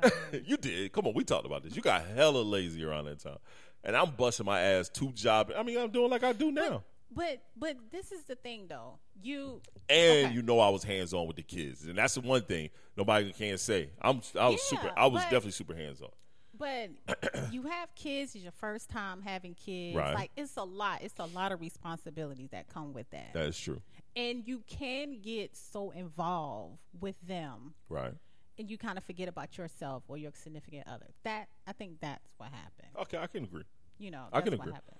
[0.02, 0.42] god.
[0.46, 0.92] you did.
[0.92, 1.76] Come on, we talked about this.
[1.76, 3.38] You got hella lazy around that time,
[3.84, 5.52] and I'm busting my ass two job.
[5.56, 6.82] I mean, I'm doing like I do now.
[7.10, 8.98] But but this is the thing though.
[9.22, 10.34] You And okay.
[10.34, 13.32] you know I was hands on with the kids, and that's the one thing nobody
[13.32, 13.90] can say.
[14.02, 14.92] I'm I was Yeah, super.
[14.96, 16.10] I was definitely super hands on.
[16.58, 16.90] But
[17.52, 18.34] you have kids.
[18.34, 19.96] It's your first time having kids.
[19.96, 20.14] Right.
[20.14, 21.02] Like it's a lot.
[21.02, 23.32] It's a lot of responsibilities that come with that.
[23.34, 23.80] That is true,
[24.16, 28.14] and you can get so involved with them, right?
[28.58, 31.06] and you kind of forget about yourself or your significant other.
[31.24, 32.88] That I think that's what happened.
[33.02, 33.64] Okay, I can agree.
[33.98, 34.72] You know, I can what agree.
[34.72, 34.98] happened.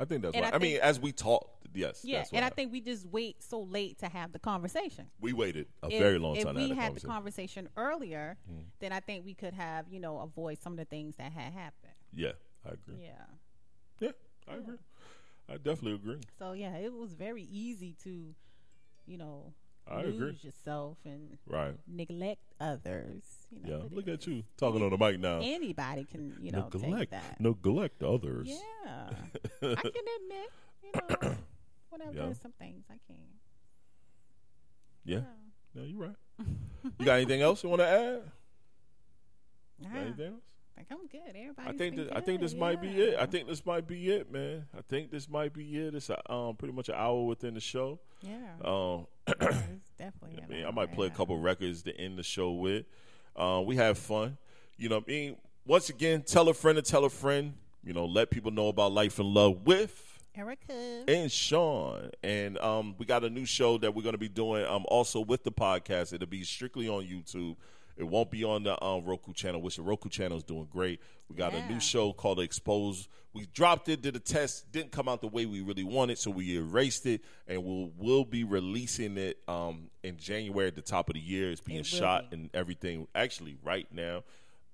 [0.00, 0.52] I think that's And right.
[0.54, 2.56] I I, mean, as we talked, yes, Yeah, and I happened.
[2.56, 5.06] think we just wait so late to have the conversation.
[5.20, 6.54] we waited a If- very long if time.
[6.54, 7.10] to we had the conversation.
[7.10, 8.62] conversation earlier, mm-hmm.
[8.80, 11.52] then I think we could have, you know, avoid some of the things that had
[11.52, 11.92] happened.
[12.14, 12.32] yeah,
[12.64, 13.04] I agree.
[13.04, 13.26] Yeah.
[14.00, 14.12] Yeah,
[14.48, 14.78] I agree.
[15.50, 16.20] I definitely agree.
[16.38, 18.34] So yeah, it was very easy to,
[19.06, 19.52] you know,
[19.88, 20.38] I lose agree.
[20.42, 21.74] yourself and Right.
[21.86, 23.22] neglect others.
[23.50, 23.96] You know, Yeah.
[23.96, 25.40] Look at you talking on the mic now.
[25.42, 27.40] Anybody can, you know, neglect, that.
[27.40, 28.48] neglect others.
[28.48, 29.10] Yeah,
[29.62, 30.50] I can admit,
[30.82, 31.36] you know,
[31.90, 32.22] when I've Yeah.
[32.22, 33.16] done some things, I can.
[35.04, 35.22] Yeah.
[35.74, 36.16] No, you're right.
[36.98, 38.22] you got anything else you want to add?
[39.78, 39.96] Yeah.
[40.00, 40.42] Anything else?
[40.80, 41.36] Like I'm good.
[41.36, 41.68] Everybody.
[41.68, 43.18] I think this, I think this might be it.
[43.18, 44.64] I think this might be it, man.
[44.76, 45.94] I think this might be it.
[45.94, 48.00] It's a, um pretty much an hour within the show.
[48.22, 48.36] Yeah.
[48.64, 49.06] Um,
[49.98, 50.42] definitely.
[50.42, 51.16] I, mean, I might play a yeah.
[51.16, 52.86] couple records to end the show with.
[53.36, 54.38] Uh, we have fun.
[54.78, 57.54] You know, I mean, once again, tell a friend to tell a friend.
[57.84, 61.04] You know, let people know about life and love with Erica.
[61.08, 62.10] and Shon.
[62.22, 65.20] And um, we got a new show that we're going to be doing um, also
[65.20, 66.14] with the podcast.
[66.14, 67.56] It'll be strictly on YouTube.
[68.00, 71.00] It won't be on the um, Roku channel, which the Roku channel is doing great.
[71.28, 73.08] We got a new show called Expose.
[73.34, 76.30] We dropped it, did a test, didn't come out the way we really wanted, so
[76.30, 81.08] we erased it, and we'll we'll be releasing it um, in January at the top
[81.10, 81.50] of the year.
[81.50, 82.36] It's being It shot be.
[82.36, 84.24] and everything, actually right now.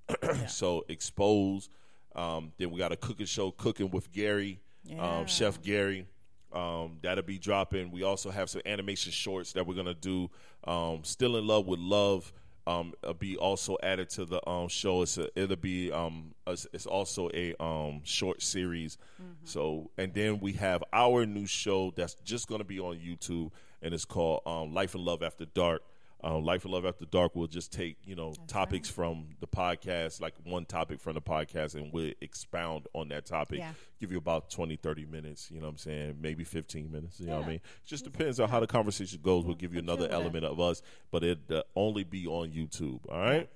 [0.49, 1.69] So Expose.
[2.15, 5.19] Um, then we got a cooking show, Cooking with Gary, Yeah.
[5.19, 6.07] um, Chef Gary.
[6.53, 7.91] Um, that'll be dropping.
[7.91, 10.31] We also have some animation shorts that we're gonna do.
[10.65, 12.33] Um, Still in Love with Love.
[12.67, 15.03] Um, uh, be also added to the um, show.
[15.03, 18.99] It's a, it'll be um, it's, it's also a um, short series.
[19.45, 23.51] So, and then we have our new show that's just going to be on YouTube,
[23.81, 25.83] and it's called um, Life and Love After Dark.
[26.25, 30.21] Um, Life and Love After Dark will just take you know topics from the podcast,
[30.21, 33.59] like one topic from the podcast, and we'll expound on that topic.
[33.59, 33.73] Yeah.
[34.01, 35.51] Give you about 20, 30 minutes.
[35.51, 36.17] You know what I'm saying?
[36.21, 37.21] Maybe fifteen minutes.
[37.21, 37.57] You know what I mean?
[37.57, 39.45] It just depends on how the conversation goes.
[39.45, 43.01] We'll give you another element of us, but it uh, only be on YouTube.
[43.11, 43.49] All right.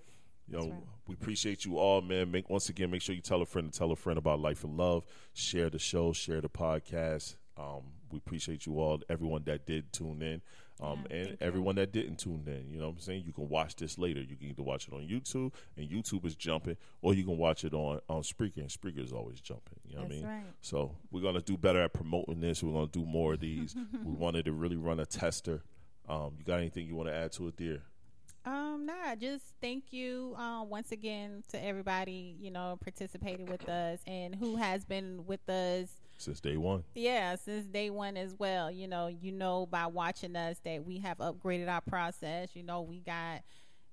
[0.51, 0.83] You know, right.
[1.07, 2.31] we appreciate you all, man.
[2.31, 4.65] Make once again, make sure you tell a friend to tell a friend about Life
[4.65, 5.05] and Love.
[5.33, 7.37] Share the show, share the podcast.
[7.57, 10.41] Um, we appreciate you all, everyone that did tune in,
[10.81, 12.71] um, Yeah, and everyone that didn't tune in.
[12.71, 13.25] You know what I'm saying?
[13.27, 14.21] You can watch this later.
[14.21, 17.65] You can either watch it on YouTube, and YouTube is jumping, or you can watch
[17.65, 19.79] it on on Spreaker, and Spreaker is always jumping.
[19.87, 20.25] You know what I mean?
[20.27, 20.45] right.
[20.61, 22.63] So we're gonna do better at promoting this.
[22.63, 23.75] We're gonna do more of these.
[24.05, 25.63] we wanted to really run a tester.
[26.09, 27.83] Um, you got anything you want to add to it, dear?
[28.45, 34.01] Um, nah, just thank you um, once again to everybody, you know, participating with us
[34.07, 36.85] and who has been with us Since day one.
[36.95, 38.71] Yeah, since day one as well.
[38.71, 42.51] You know, you know by watching us that we have upgraded our process.
[42.55, 43.43] You know, we got,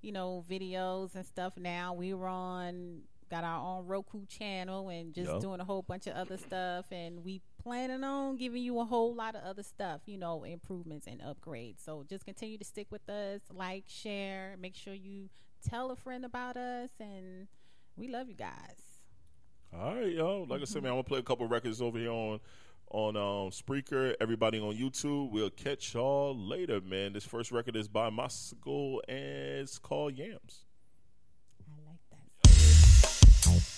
[0.02, 1.94] you know, videos and stuff now.
[1.94, 5.40] We were on got our own Roku channel and just Yup.
[5.40, 9.14] doing a whole bunch of other stuff and we planning on giving you a whole
[9.14, 11.84] lot of other stuff, you know, improvements and upgrades.
[11.84, 15.28] So just continue to stick with us, like, share, make sure you
[15.68, 17.48] tell a friend about us and
[17.96, 18.87] we love you guys.
[19.74, 20.46] All right, yo.
[20.48, 22.40] Like I said, man, I'm gonna play a couple records over here on
[22.90, 24.14] on um Spreaker.
[24.20, 25.30] Everybody on YouTube.
[25.30, 27.12] We'll catch y'all later, man.
[27.12, 30.64] This first record is by Moscow and it's called Yams.
[31.66, 32.00] I like
[33.44, 33.77] that.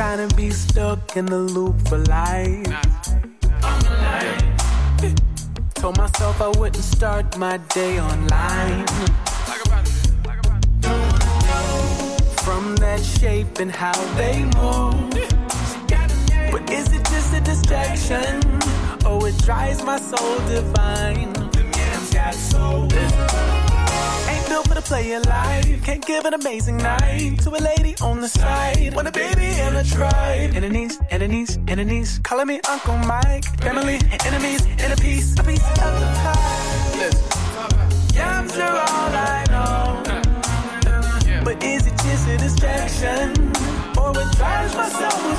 [0.00, 2.64] Trying to be stuck in the loop for life.
[5.74, 8.86] Told myself I wouldn't start my day online.
[12.46, 15.10] From that shape and how they move.
[16.50, 18.40] But is it just a distraction?
[19.04, 21.34] Oh, it drives my soul divine.
[22.10, 22.88] Got soul.
[24.50, 25.84] Built for the player life.
[25.84, 28.92] Can't give an amazing night to a lady on the side.
[28.96, 30.56] Want a baby and a tribe.
[30.56, 32.18] Enemies, enemies, enemies.
[32.24, 33.44] Calling me Uncle Mike.
[33.60, 37.10] Family, enemies, and a piece, a piece of the pie.
[38.12, 40.02] Yams are all I know.
[41.44, 43.52] But is it just a distraction?
[43.96, 45.30] Or what drives my soul